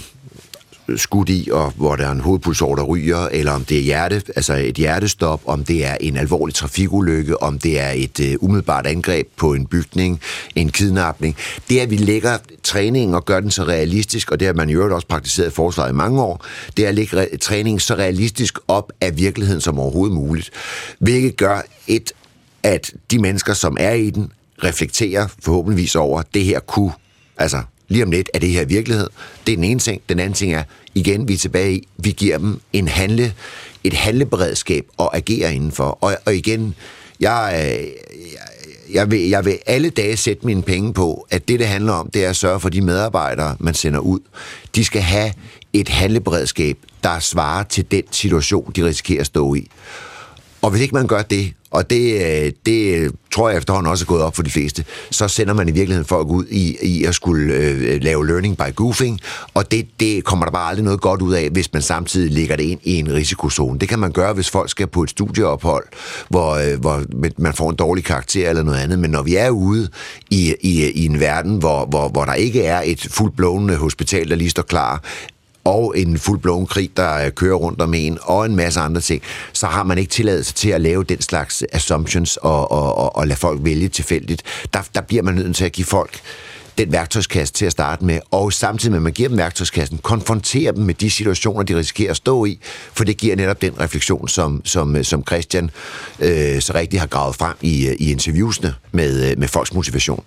[0.89, 3.83] Øh, skudt i, og hvor der er en hovedpulsår, der ryger, eller om det er
[3.83, 8.45] hjerte, altså et hjertestop, om det er en alvorlig trafikulykke, om det er et uh,
[8.45, 10.21] umiddelbart angreb på en bygning,
[10.55, 11.37] en kidnapning.
[11.69, 14.71] Det er, at vi lægger træningen og gør den så realistisk, og det har man
[14.71, 16.45] i øvrigt også praktiseret i forsvaret i mange år,
[16.77, 20.51] det er at lægge træningen så realistisk op af virkeligheden som overhovedet muligt.
[20.99, 22.13] Hvilket gør et,
[22.63, 24.33] at de mennesker, som er i den,
[24.65, 26.93] reflekterer forhåbentligvis over, at det her kunne,
[27.37, 29.09] altså lige om lidt, er det her virkelighed?
[29.47, 30.03] Det er den ene ting.
[30.09, 30.63] Den anden ting er,
[30.95, 33.35] igen, vi er tilbage i, vi giver dem en handle,
[33.85, 35.99] et handleberedskab at agere indenfor.
[36.01, 36.75] Og, og igen,
[37.21, 37.87] jeg, øh,
[38.33, 41.93] jeg, jeg, vil, jeg vil alle dage sætte mine penge på, at det, det handler
[41.93, 44.21] om, det er at sørge for de medarbejdere, man sender ud.
[44.75, 45.33] De skal have
[45.73, 49.69] et handleberedskab, der svarer til den situation, de risikerer at stå i.
[50.63, 54.05] Og hvis ikke man gør det, og det, øh, det øh, tror jeg efterhånden også
[54.05, 57.05] er gået op for de fleste, så sender man i virkeligheden folk ud i, i
[57.05, 59.21] at skulle øh, lave learning by goofing,
[59.55, 62.57] og det, det kommer der bare aldrig noget godt ud af, hvis man samtidig lægger
[62.57, 63.79] det ind i en risikozone.
[63.79, 65.85] Det kan man gøre, hvis folk skal på et studieophold,
[66.29, 67.03] hvor, øh, hvor
[67.39, 69.89] man får en dårlig karakter eller noget andet, men når vi er ude
[70.31, 74.37] i, i, i en verden, hvor, hvor, hvor der ikke er et fuldblående hospital, der
[74.37, 75.03] lige står klar,
[75.69, 79.23] og en fuldblåen krig, der øh, kører rundt om en, og en masse andre ting,
[79.53, 83.27] så har man ikke tilladelse til at lave den slags assumptions og, og, og, og
[83.27, 84.43] lade folk vælge tilfældigt.
[84.73, 86.21] Der, der bliver man nødt til at give folk
[86.79, 90.73] den værktøjskasse til at starte med, og samtidig med, at man giver dem værktøjskassen, konfronterer
[90.73, 92.59] dem med de situationer, de risikerer at stå i,
[92.93, 95.71] for det giver netop den refleksion, som, som, øh, som Christian
[96.21, 100.25] øh, så rigtig har gravet frem i, øh, i interviewsene med, med folks motivation.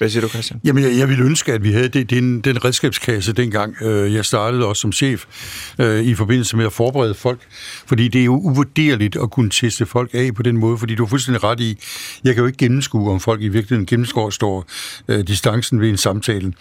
[0.00, 0.60] Hvad siger du, Christian?
[0.64, 4.24] Jamen, jeg, jeg ville ønske, at vi havde det, den, den redskabskasse dengang, øh, jeg
[4.24, 5.24] startede også som chef
[5.78, 7.40] øh, i forbindelse med at forberede folk.
[7.86, 11.04] Fordi det er jo uvurderligt at kunne teste folk af på den måde, fordi du
[11.04, 11.78] har fuldstændig ret i,
[12.24, 14.64] jeg kan jo ikke gennemskue, om folk i virkeligheden gennemskår
[15.08, 16.52] øh, distancen ved en samtale.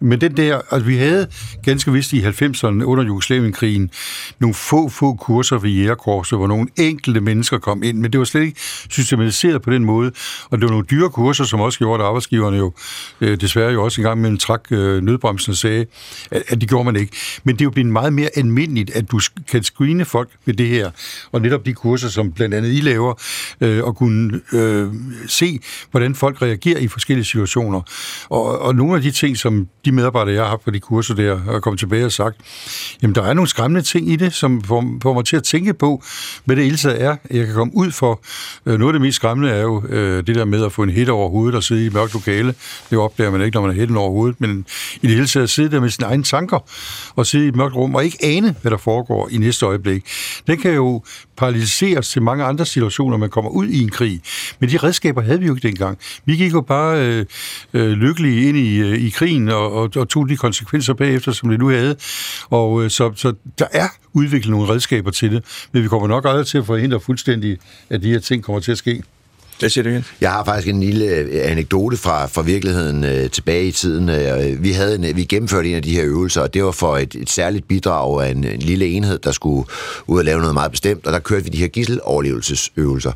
[0.00, 1.26] Men den der, altså vi havde
[1.62, 3.90] ganske vist i 90'erne under Jugoslavienkrigen
[4.38, 8.24] nogle få, få kurser ved jægerkorset, hvor nogle enkelte mennesker kom ind, men det var
[8.24, 8.60] slet ikke
[8.90, 10.12] systematiseret på den måde,
[10.50, 12.72] og det var nogle dyre kurser, som også gjorde, at arbejdsgiverne jo
[13.20, 15.86] øh, desværre jo også en gang imellem trak øh, nødbremsen og sagde,
[16.30, 17.16] at, at det gjorde man ikke.
[17.44, 19.20] Men det er jo blevet meget mere almindeligt, at du
[19.50, 20.90] kan screene folk med det her,
[21.32, 23.14] og netop de kurser, som blandt andet I laver,
[23.60, 24.88] øh, og kunne øh,
[25.26, 25.60] se,
[25.90, 27.80] hvordan folk reagerer i forskellige situationer.
[28.28, 31.14] Og, og nogle af de ting, som de medarbejdere, jeg har haft på de kurser
[31.14, 32.36] der, har kommet tilbage og sagt,
[33.02, 35.74] jamen der er nogle skræmmende ting i det, som får, får mig til at tænke
[35.74, 36.02] på,
[36.44, 38.20] hvad det hele er, jeg kan komme ud for.
[38.66, 40.90] Øh, noget af det mest skræmmende er jo øh, det der med at få en
[40.90, 42.54] hit over hovedet og sidde i et mørkt lokale.
[42.90, 44.66] Det opdager man ikke, når man er helt over hovedet, men
[45.02, 46.58] i det hele taget sidde der med sine egne tanker
[47.16, 50.04] og sidde i et mørkt rum og ikke ane, hvad der foregår i næste øjeblik.
[50.46, 51.02] Den kan jo
[51.36, 54.20] paralyseres til mange andre situationer, man kommer ud i en krig.
[54.60, 55.98] Men de redskaber havde vi jo ikke dengang.
[56.24, 57.26] Vi gik jo bare øh,
[57.74, 61.48] øh, lykkelige ind i, øh, i krigen og, og, og tog de konsekvenser bagefter, som
[61.48, 61.96] det nu havde.
[62.50, 66.24] Og øh, så, så der er udviklet nogle redskaber til det, men vi kommer nok
[66.24, 67.58] aldrig til at forhindre fuldstændig,
[67.90, 69.02] at de her ting kommer til at ske.
[69.58, 70.04] Hvad siger du, igen?
[70.20, 74.08] Jeg har faktisk en lille øh, anekdote fra, fra virkeligheden øh, tilbage i tiden.
[74.08, 76.96] Øh, vi, havde en, vi gennemførte en af de her øvelser, og det var for
[76.96, 79.68] et, et særligt bidrag af en, en lille enhed, der skulle
[80.06, 83.12] ud og lave noget meget bestemt, og der kørte vi de her gisseloverlevelsesøvelser.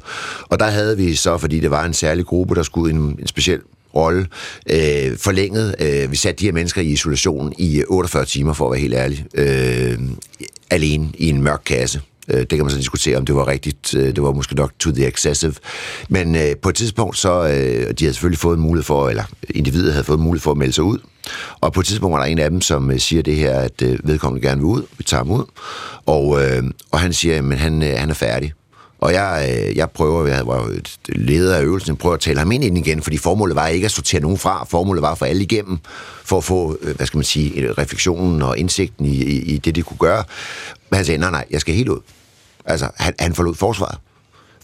[0.48, 3.26] Og der havde vi så, fordi det var en særlig gruppe, der skulle en, en
[3.26, 3.60] speciel
[3.94, 4.26] rolle
[4.70, 5.74] øh, forlænget.
[5.80, 8.80] Øh, vi satte de her mennesker i isolation i øh, 48 timer, for at være
[8.80, 9.98] helt ærlig, øh,
[10.70, 12.00] alene i en mørk kasse.
[12.28, 13.94] Øh, det kan man så diskutere, om det var rigtigt.
[13.94, 15.54] Øh, det var måske nok to the excessive.
[16.08, 19.92] Men øh, på et tidspunkt, så øh, de havde selvfølgelig fået mulighed for, eller individet
[19.92, 20.98] havde fået mulighed for at melde sig ud.
[21.60, 23.82] Og på et tidspunkt var der en af dem, som øh, siger det her, at
[23.82, 24.82] øh, vedkommende gerne vil ud.
[24.98, 25.44] Vi tager ham ud.
[26.06, 28.52] Og, øh, og han siger, at han, øh, han er færdig.
[29.02, 30.70] Og jeg, øh, jeg prøver, jeg var
[31.08, 34.20] leder af øvelsen, prøver at tale ham ind igen, fordi formålet var ikke at sortere
[34.20, 35.78] nogen fra, formålet var for alle igennem,
[36.24, 39.74] for at få, øh, hvad skal man sige, refleksionen og indsigten i, i, i det,
[39.74, 40.24] de kunne gøre.
[40.90, 42.00] Men han sagde, nej, nej, jeg skal helt ud.
[42.64, 43.98] Altså, han, han forlod forsvaret.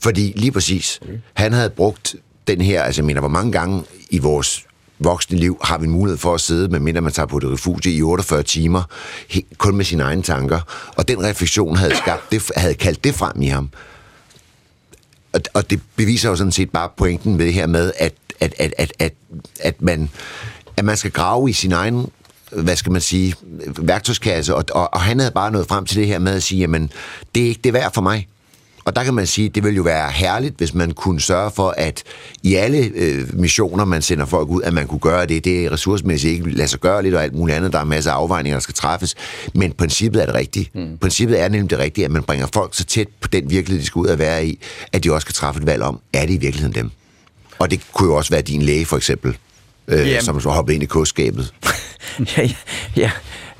[0.03, 1.09] Fordi lige præcis, mm.
[1.35, 2.17] han havde brugt
[2.47, 4.65] den her, altså jeg mener, hvor mange gange i vores
[4.99, 8.03] voksne liv har vi mulighed for at sidde, medmindre man tager på det refugie i
[8.03, 8.83] 48 timer,
[9.59, 10.61] kun med sine egne tanker.
[10.97, 13.71] Og den refleksion havde, skabt det, havde kaldt det frem i ham
[15.33, 18.55] og, og det beviser jo sådan set bare pointen med det her med, at, at,
[18.59, 19.13] at, at, at,
[19.61, 20.11] at, man,
[20.77, 22.07] at man skal grave i sin egen
[22.53, 23.35] hvad skal man sige,
[23.79, 26.59] værktøjskasse, og, og, og han havde bare nået frem til det her med at sige,
[26.59, 26.91] jamen,
[27.35, 28.29] det er ikke det værd for mig.
[28.89, 31.51] Og der kan man sige, at det vil jo være herligt, hvis man kunne sørge
[31.51, 32.03] for, at
[32.43, 35.45] i alle øh, missioner, man sender folk ud, at man kunne gøre det.
[35.45, 37.73] Det er ressourcemæssigt ikke lade sig gøre lidt og alt muligt andet.
[37.73, 39.15] Der er masser af afvejninger, der skal træffes.
[39.55, 40.71] Men princippet er det rigtige.
[40.75, 40.99] Mm.
[40.99, 43.87] Princippet er nemlig det rigtige, at man bringer folk så tæt på den virkelighed, de
[43.87, 44.59] skal ud og være i,
[44.93, 46.91] at de også kan træffe et valg om, er det i virkeligheden dem?
[47.59, 49.37] Og det kunne jo også være din læge, for eksempel,
[49.89, 51.55] øh, som så hopper ind i kostskabet.
[52.37, 52.51] ja, ja,
[52.97, 53.11] ja.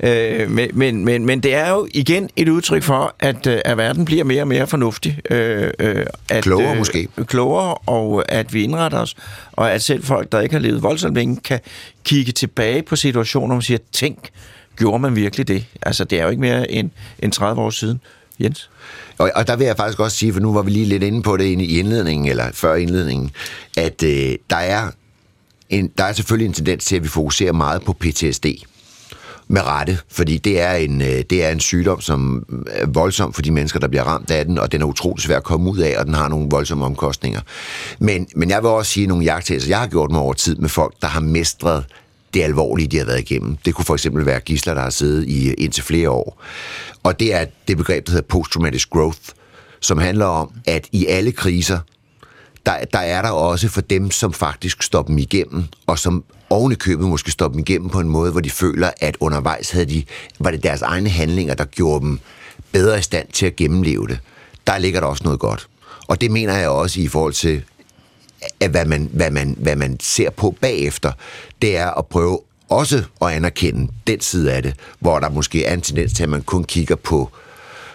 [0.03, 3.77] Øh, men, men, men, men det er jo igen et udtryk for, at, øh, at
[3.77, 5.19] verden bliver mere og mere fornuftig.
[5.29, 7.07] Øh, øh, at, klogere måske.
[7.17, 9.15] Øh, klogere, og at vi indretter os,
[9.51, 11.59] og at selv folk, der ikke har levet voldsomt længe, kan
[12.03, 14.29] kigge tilbage på situationer, man siger, tænk,
[14.77, 15.65] gjorde man virkelig det?
[15.81, 16.89] Altså, det er jo ikke mere end,
[17.19, 18.01] end 30 år siden.
[18.39, 18.69] Jens?
[19.17, 21.21] Og, og der vil jeg faktisk også sige, for nu var vi lige lidt inde
[21.21, 23.31] på det i indledningen, eller før indledningen,
[23.77, 24.91] at øh, der er
[25.69, 28.45] en, der er selvfølgelig en tendens til, at vi fokuserer meget på PTSD
[29.51, 33.41] med rette, fordi det er en, øh, det er en sygdom, som er voldsom for
[33.41, 35.77] de mennesker, der bliver ramt af den, og den er utrolig svær at komme ud
[35.77, 37.41] af, og den har nogle voldsomme omkostninger.
[37.99, 40.69] Men, men jeg vil også sige nogle jagttagelser, jeg har gjort mig over tid med
[40.69, 41.85] folk, der har mestret
[42.33, 43.57] det alvorlige, de har været igennem.
[43.65, 46.43] Det kunne for eksempel være gisler, der har siddet i indtil flere år.
[47.03, 49.19] Og det er det begreb, der hedder posttraumatic growth,
[49.79, 51.79] som handler om, at i alle kriser,
[52.65, 56.71] der, der er der også for dem, som faktisk stopper dem igennem, og som oven
[56.71, 59.85] i købet måske stoppe dem igennem på en måde, hvor de føler, at undervejs havde
[59.85, 60.03] de,
[60.39, 62.19] var det deres egne handlinger, der gjorde dem
[62.71, 64.19] bedre i stand til at gennemleve det.
[64.67, 65.67] Der ligger der også noget godt.
[66.07, 67.63] Og det mener jeg også i forhold til,
[68.59, 71.11] at hvad man, hvad man, hvad man ser på bagefter,
[71.61, 72.39] det er at prøve
[72.69, 76.29] også at anerkende den side af det, hvor der måske er en tendens til, at
[76.29, 77.29] man kun kigger på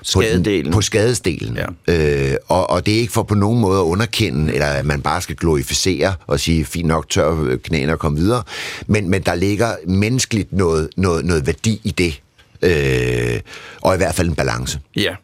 [0.05, 0.73] skadedelen.
[0.73, 1.59] På, på skadesdelen.
[1.89, 1.95] Ja.
[1.95, 5.03] Øh, og, og det er ikke for på nogen måde at underkende, eller at man
[5.03, 8.43] bare skal glorificere og sige, fint nok, tør knæene og komme videre.
[8.87, 12.21] Men, men der ligger menneskeligt noget, noget, noget værdi i det.
[12.63, 13.41] Øh,
[13.81, 14.81] og i hvert fald en balance.
[14.97, 15.15] Ja,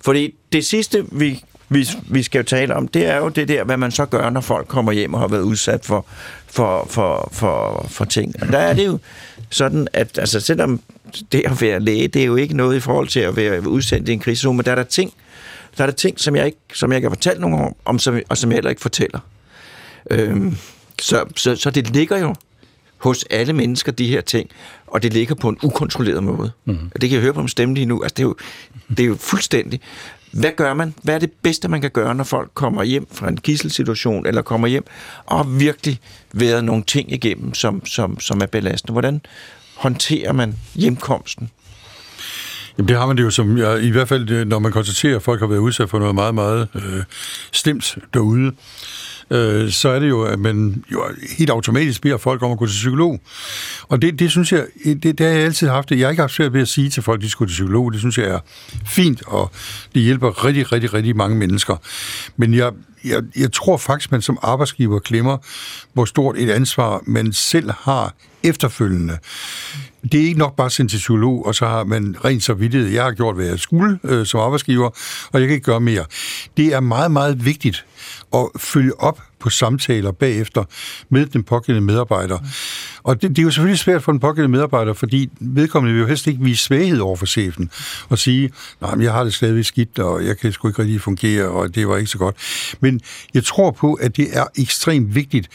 [0.00, 3.64] fordi det sidste, vi, vi, vi skal jo tale om, det er jo det der,
[3.64, 6.06] hvad man så gør, når folk kommer hjem og har været udsat for,
[6.46, 8.34] for, for, for, for ting.
[8.42, 8.98] Og der er det jo
[9.50, 10.80] sådan, at altså, selvom
[11.32, 14.08] det at være læge, det er jo ikke noget i forhold til at være udsendt
[14.08, 15.12] i en krigszone, men der er der ting,
[15.76, 18.20] der er der ting, som jeg ikke, som jeg ikke har fortalt nogen om, som,
[18.28, 19.20] og som jeg heller ikke fortæller.
[20.10, 20.56] Øhm,
[21.00, 22.34] så, så, så det ligger jo
[22.98, 24.50] hos alle mennesker, de her ting,
[24.86, 26.50] og det ligger på en ukontrolleret måde.
[26.64, 26.90] Mm.
[27.00, 28.02] Det kan jeg høre på en stemme lige nu.
[28.02, 28.36] Altså, det, er jo,
[28.88, 29.80] det er jo fuldstændig.
[30.32, 30.94] Hvad gør man?
[31.02, 34.42] Hvad er det bedste, man kan gøre, når folk kommer hjem fra en gisselsituation, eller
[34.42, 34.84] kommer hjem
[35.26, 36.00] og virkelig
[36.32, 38.92] været nogle ting igennem, som, som, som er belastende?
[38.92, 39.20] Hvordan
[39.78, 41.50] håndterer man hjemkomsten?
[42.78, 45.16] Jamen det har man det jo som, ja, i hvert fald øh, når man konstaterer,
[45.16, 47.02] at folk har været udsat for noget meget, meget øh,
[47.52, 48.52] stemt derude,
[49.30, 51.04] øh, så er det jo, at man jo
[51.38, 53.20] helt automatisk beder folk om at gå til psykolog.
[53.88, 55.90] Og det, det synes jeg, det, det har jeg altid haft.
[55.90, 57.92] Jeg har ikke haft svært ved at sige til folk, at de skulle til psykolog.
[57.92, 58.38] Det synes jeg er
[58.86, 59.50] fint, og
[59.94, 61.76] det hjælper rigtig, rigtig, rigtig mange mennesker.
[62.36, 62.72] Men jeg,
[63.04, 65.36] jeg, jeg tror faktisk, man som arbejdsgiver glemmer,
[65.92, 69.18] hvor stort et ansvar man selv har efterfølgende.
[70.12, 72.54] Det er ikke nok bare at sende til psykolog, og så har man rent så
[72.54, 72.88] vidtighed.
[72.88, 74.90] Jeg har gjort, hvad jeg skulle øh, som arbejdsgiver,
[75.32, 76.04] og jeg kan ikke gøre mere.
[76.56, 77.84] Det er meget, meget vigtigt
[78.34, 80.64] at følge op på samtaler bagefter
[81.08, 82.38] med den pågældende medarbejder.
[83.02, 86.06] Og det, det er jo selvfølgelig svært for den pågældende medarbejder, fordi vedkommende vil jo
[86.06, 87.70] helst ikke vise svaghed over for chefen
[88.08, 88.50] og sige,
[88.80, 91.74] nej, men jeg har det stadig skidt, og jeg kan sgu ikke rigtig fungere, og
[91.74, 92.36] det var ikke så godt.
[92.80, 93.00] Men
[93.34, 95.48] jeg tror på, at det er ekstremt vigtigt,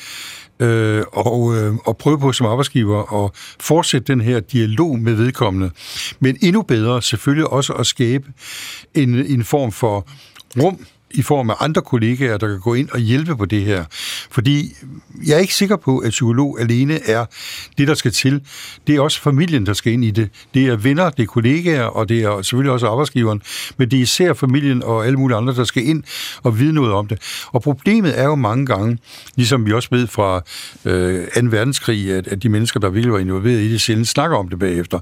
[0.59, 5.71] øh, og, øh, og prøve på som arbejdsgiver at fortsætte den her dialog med vedkommende.
[6.19, 8.27] Men endnu bedre selvfølgelig også at skabe
[8.93, 10.07] en, en form for
[10.57, 13.85] rum i form af andre kollegaer, der kan gå ind og hjælpe på det her.
[14.31, 14.75] Fordi
[15.25, 17.25] jeg er ikke sikker på, at psykolog alene er
[17.77, 18.41] det, der skal til.
[18.87, 20.29] Det er også familien, der skal ind i det.
[20.53, 23.41] Det er venner, det er kollegaer, og det er selvfølgelig også arbejdsgiveren.
[23.77, 26.03] Men det er især familien og alle mulige andre, der skal ind
[26.43, 27.19] og vide noget om det.
[27.47, 28.97] Og problemet er jo mange gange,
[29.35, 30.41] ligesom vi også ved fra
[30.85, 31.41] øh, 2.
[31.43, 34.59] verdenskrig, at, at de mennesker, der virkelig var involveret i det, sjældent snakker om det
[34.59, 34.99] bagefter.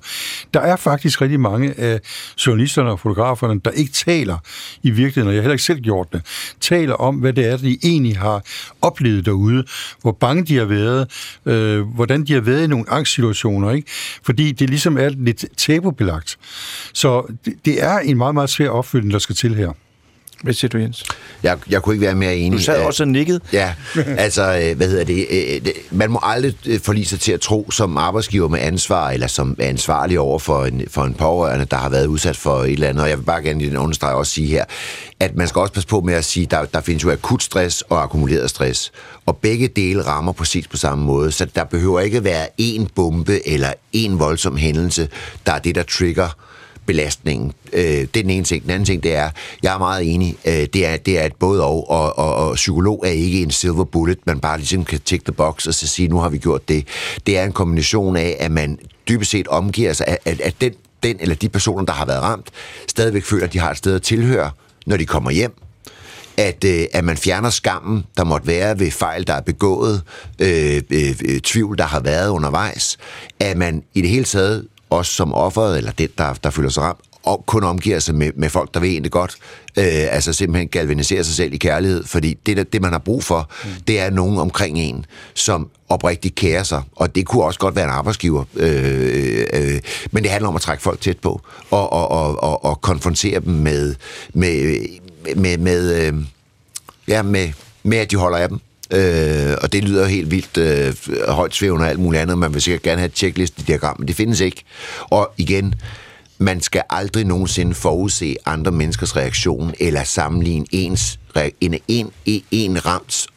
[0.54, 2.00] Der er faktisk rigtig mange af
[2.48, 4.38] journalisterne og fotograferne, der ikke taler
[4.84, 6.22] i virkeligheden, og jeg har heller ikke selv gjort det,
[6.62, 8.44] taler om, hvad det er, de egentlig har
[8.82, 9.64] oplevet derude,
[10.02, 11.12] hvor bange de har været,
[11.46, 13.92] øh, hvordan de har været i nogle angstsituationer, ikke?
[14.24, 16.38] fordi det ligesom er lidt tabubelagt.
[16.94, 19.72] Så det, det er en meget, meget svær opfølgning, der skal til her.
[20.44, 21.04] Hvad siger du, Jens?
[21.44, 22.60] Jeg, jeg kunne ikke være mere enig.
[22.60, 23.42] Du sad også og nikket.
[23.54, 23.74] Ja,
[24.18, 25.26] altså, øh, hvad hedder det?
[25.32, 29.28] Øh, man må aldrig øh, forlige sig til at tro som arbejdsgiver med ansvar, eller
[29.28, 32.72] som er ansvarlig over for en, for en pårørende, der har været udsat for et
[32.72, 33.04] eller andet.
[33.04, 34.66] Og jeg vil bare gerne understrege også sige her,
[35.20, 37.44] at man skal også passe på med at sige, at der, der findes jo akut
[37.44, 38.92] stress og akkumuleret stress.
[39.26, 41.32] Og begge dele rammer præcis på samme måde.
[41.32, 45.10] Så der behøver ikke være én bombe eller én voldsom hændelse,
[45.46, 46.30] der er det, der trigger
[46.86, 47.54] belastningen.
[47.74, 48.64] Øh, det er den ene ting.
[48.64, 49.30] Den anden ting, det er,
[49.64, 52.56] jeg er meget enig, øh, det, er, det er et både og, og, og, og
[52.56, 55.88] psykolog er ikke en silver bullet, man bare ligesom kan tick the box og så
[55.88, 56.88] sige, nu har vi gjort det.
[57.28, 58.80] Det er en kombination af, at man
[59.10, 60.74] dybest set omgiver sig, at, at, at den,
[61.04, 62.48] den eller de personer, der har været ramt,
[62.88, 64.52] stadigvæk føler, at de har et sted at tilhøre,
[64.86, 65.62] når de kommer hjem
[66.38, 70.02] at, øh, at man fjerner skammen, der måtte være ved fejl, der er begået,
[70.40, 72.98] øh, øh, øh tvivl, der har været undervejs,
[73.40, 76.84] at man i det hele taget også som offeret, eller den, der, der føler sig
[76.84, 79.36] ramt, og kun omgiver sig med, med folk, der ved en det godt.
[79.78, 83.50] Øh, altså simpelthen galvanisere sig selv i kærlighed, fordi det, det man har brug for,
[83.64, 83.70] mm.
[83.88, 86.82] det er nogen omkring en, som oprigtigt kærer sig.
[86.96, 88.44] Og det kunne også godt være en arbejdsgiver.
[88.56, 89.82] Øh, øh,
[90.12, 93.40] men det handler om at trække folk tæt på, og, og, og, og, og konfrontere
[93.40, 93.96] dem med,
[94.34, 94.86] med,
[95.36, 96.14] med, med, øh,
[97.08, 97.52] ja, med,
[97.84, 98.60] med, at de holder af dem.
[98.92, 100.94] Øh, og det lyder helt vildt øh,
[101.28, 102.38] højt svævende og alt muligt andet.
[102.38, 104.64] Man vil sikkert gerne have et checklist-diagram, men det findes ikke.
[105.02, 105.76] Og igen,
[106.38, 111.20] man skal aldrig nogensinde forudse andre menneskers reaktion eller sammenligne ens,
[111.62, 113.28] en, en, en, en ramt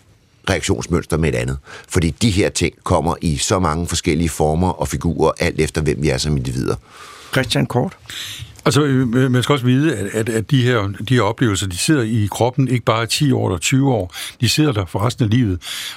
[0.50, 1.58] reaktionsmønster med et andet.
[1.88, 6.02] Fordi de her ting kommer i så mange forskellige former og figurer, alt efter hvem
[6.02, 6.76] vi er som individer.
[7.32, 7.96] Christian Kort?
[8.64, 11.78] Altså, øh, man skal også vide, at, at, at de, her, de her oplevelser, de
[11.78, 15.24] sidder i kroppen ikke bare 10 år eller 20 år, de sidder der for resten
[15.24, 15.52] af livet.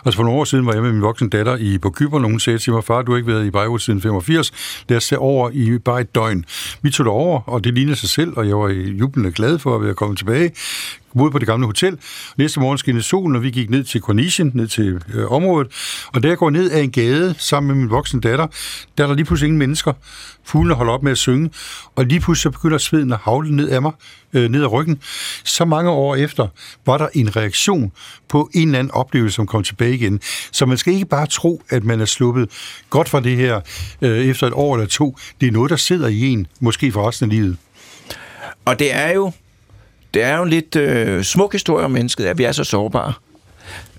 [0.06, 2.30] Altså, for nogle år siden var jeg med min voksne datter i, på Kyberen, og
[2.30, 4.52] hun sagde til mig, far, du har ikke været i Beirut siden 85,
[4.90, 6.46] lad os se over i bare et døgn.
[6.82, 9.84] Vi tog over, og det lignede sig selv, og jeg var jublende glad for at
[9.84, 10.52] være kommet tilbage
[11.18, 11.98] boede på det gamle hotel.
[12.38, 15.72] Næste morgen skinnede solen, og vi gik ned til Cornisien, ned til øh, området.
[16.14, 18.48] Og da jeg går ned ad en gade sammen med min voksne datter,
[18.98, 19.94] der er der lige pludselig ingen mennesker.
[20.44, 21.50] Fuglene holder op med at synge,
[21.96, 23.92] og lige pludselig så begynder sveden at havle ned af mig,
[24.34, 25.00] øh, ned ad ryggen.
[25.44, 26.48] Så mange år efter
[26.86, 27.92] var der en reaktion
[28.30, 30.20] på en eller anden oplevelse, som kom tilbage igen.
[30.52, 32.50] Så man skal ikke bare tro, at man er sluppet
[32.90, 33.62] godt fra det her
[34.02, 35.18] øh, efter et år eller to.
[35.42, 37.58] Det er noget, der sidder i en, måske for resten af livet.
[38.66, 39.32] Og det er jo
[40.14, 43.14] det er jo en lidt øh, smuk historie om mennesket, at vi er så sårbare.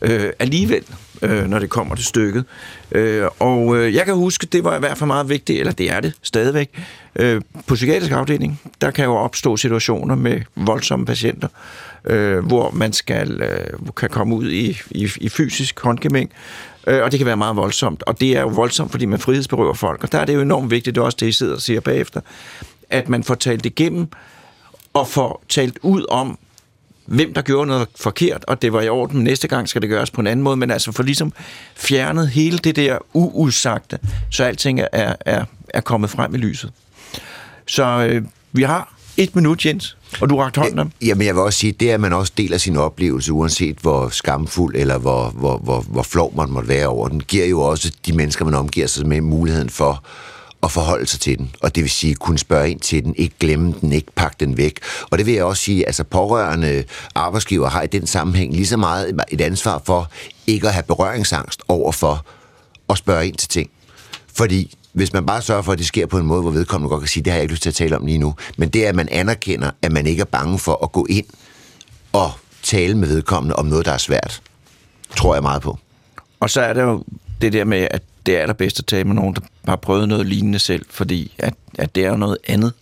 [0.02, 0.84] øh, alligevel,
[1.22, 2.44] øh, når det kommer til stykket.
[2.92, 5.90] Øh, og øh, jeg kan huske, det var i hvert fald meget vigtigt, eller det
[5.90, 6.70] er det stadigvæk,
[7.16, 11.48] øh, på psykiatrisk afdeling, der kan jo opstå situationer med voldsomme patienter,
[12.04, 16.30] øh, hvor man skal øh, kan komme ud i, i, i fysisk håndgemæng,
[16.86, 18.02] øh, og det kan være meget voldsomt.
[18.02, 20.70] Og det er jo voldsomt, fordi man frihedsberøver folk, og der er det jo enormt
[20.70, 22.20] vigtigt, det er også det, I sidder og siger bagefter,
[22.90, 24.08] at man får talt igennem,
[24.98, 26.38] og får talt ud om,
[27.06, 29.24] hvem der gjorde noget forkert, og det var i orden.
[29.24, 31.32] Næste gang skal det gøres på en anden måde, men altså for ligesom
[31.76, 33.98] fjernet hele det der uudsagte,
[34.30, 36.72] så alting er, er, er kommet frem i lyset.
[37.66, 38.22] Så øh,
[38.52, 40.92] vi har et minut, Jens, og du har rakt hånden om.
[41.02, 44.08] Jamen, jeg vil også sige, det er, at man også deler sin oplevelse, uanset hvor
[44.08, 47.92] skamfuld eller hvor, hvor, hvor, hvor flov man måtte være over den, giver jo også
[48.06, 50.04] de mennesker, man omgiver sig med, muligheden for
[50.62, 53.34] at forholde sig til den, og det vil sige kunne spørge ind til den, ikke
[53.40, 54.78] glemme den, ikke pakke den væk.
[55.10, 56.84] Og det vil jeg også sige, altså pårørende
[57.14, 60.10] arbejdsgiver har i den sammenhæng lige så meget et ansvar for
[60.46, 62.26] ikke at have berøringsangst over for
[62.90, 63.70] at spørge ind til ting.
[64.34, 67.00] Fordi hvis man bare sørger for, at det sker på en måde, hvor vedkommende godt
[67.00, 68.84] kan sige, det har jeg ikke lyst til at tale om lige nu, men det
[68.84, 71.26] er, at man anerkender, at man ikke er bange for at gå ind
[72.12, 72.32] og
[72.62, 74.42] tale med vedkommende om noget, der er svært,
[75.16, 75.78] tror jeg meget på.
[76.40, 77.04] Og så er det jo
[77.40, 80.26] det der med, at det er allerbedst at tale med nogen, der har prøvet noget
[80.26, 82.72] lignende selv, fordi at, at det er jo noget andet,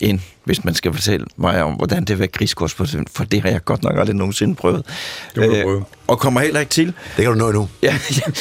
[0.00, 3.48] end hvis man skal fortælle mig om, hvordan det er at være for det har
[3.48, 4.86] jeg godt nok aldrig nogensinde prøvet.
[5.34, 5.84] Det må du prøve.
[6.06, 6.86] og kommer heller ikke til.
[6.86, 7.68] Det kan du nå endnu.
[7.82, 8.32] Ja, ja.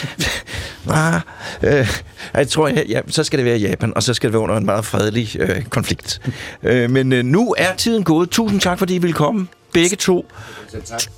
[0.90, 1.22] Ah,
[1.64, 1.88] øh,
[2.34, 4.58] jeg tror, ja, ja, så skal det være Japan, og så skal det være under
[4.58, 6.22] en meget fredelig øh, konflikt.
[6.64, 8.30] øh, men øh, nu er tiden gået.
[8.30, 9.48] Tusind tak, fordi I ville komme.
[9.74, 10.26] Begge to.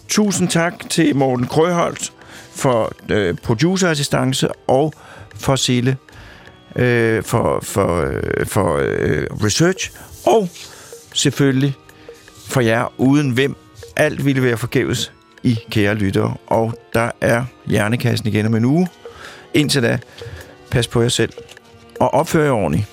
[0.08, 2.12] Tusind tak til Morten Krøholt
[2.56, 4.94] for øh, producerassistance og
[5.36, 5.98] for Sille
[6.76, 9.92] øh, for, for, øh, for øh, research,
[10.26, 10.50] og
[11.14, 11.76] selvfølgelig
[12.48, 13.56] for jer, uden hvem
[13.96, 15.12] alt ville være forgæves
[15.44, 16.36] i kære lyttere.
[16.48, 18.88] Og der er Hjernekassen igen om en uge.
[19.54, 20.00] Indtil da,
[20.72, 21.34] pas på jer selv
[22.00, 22.93] og opfør jer ordentligt.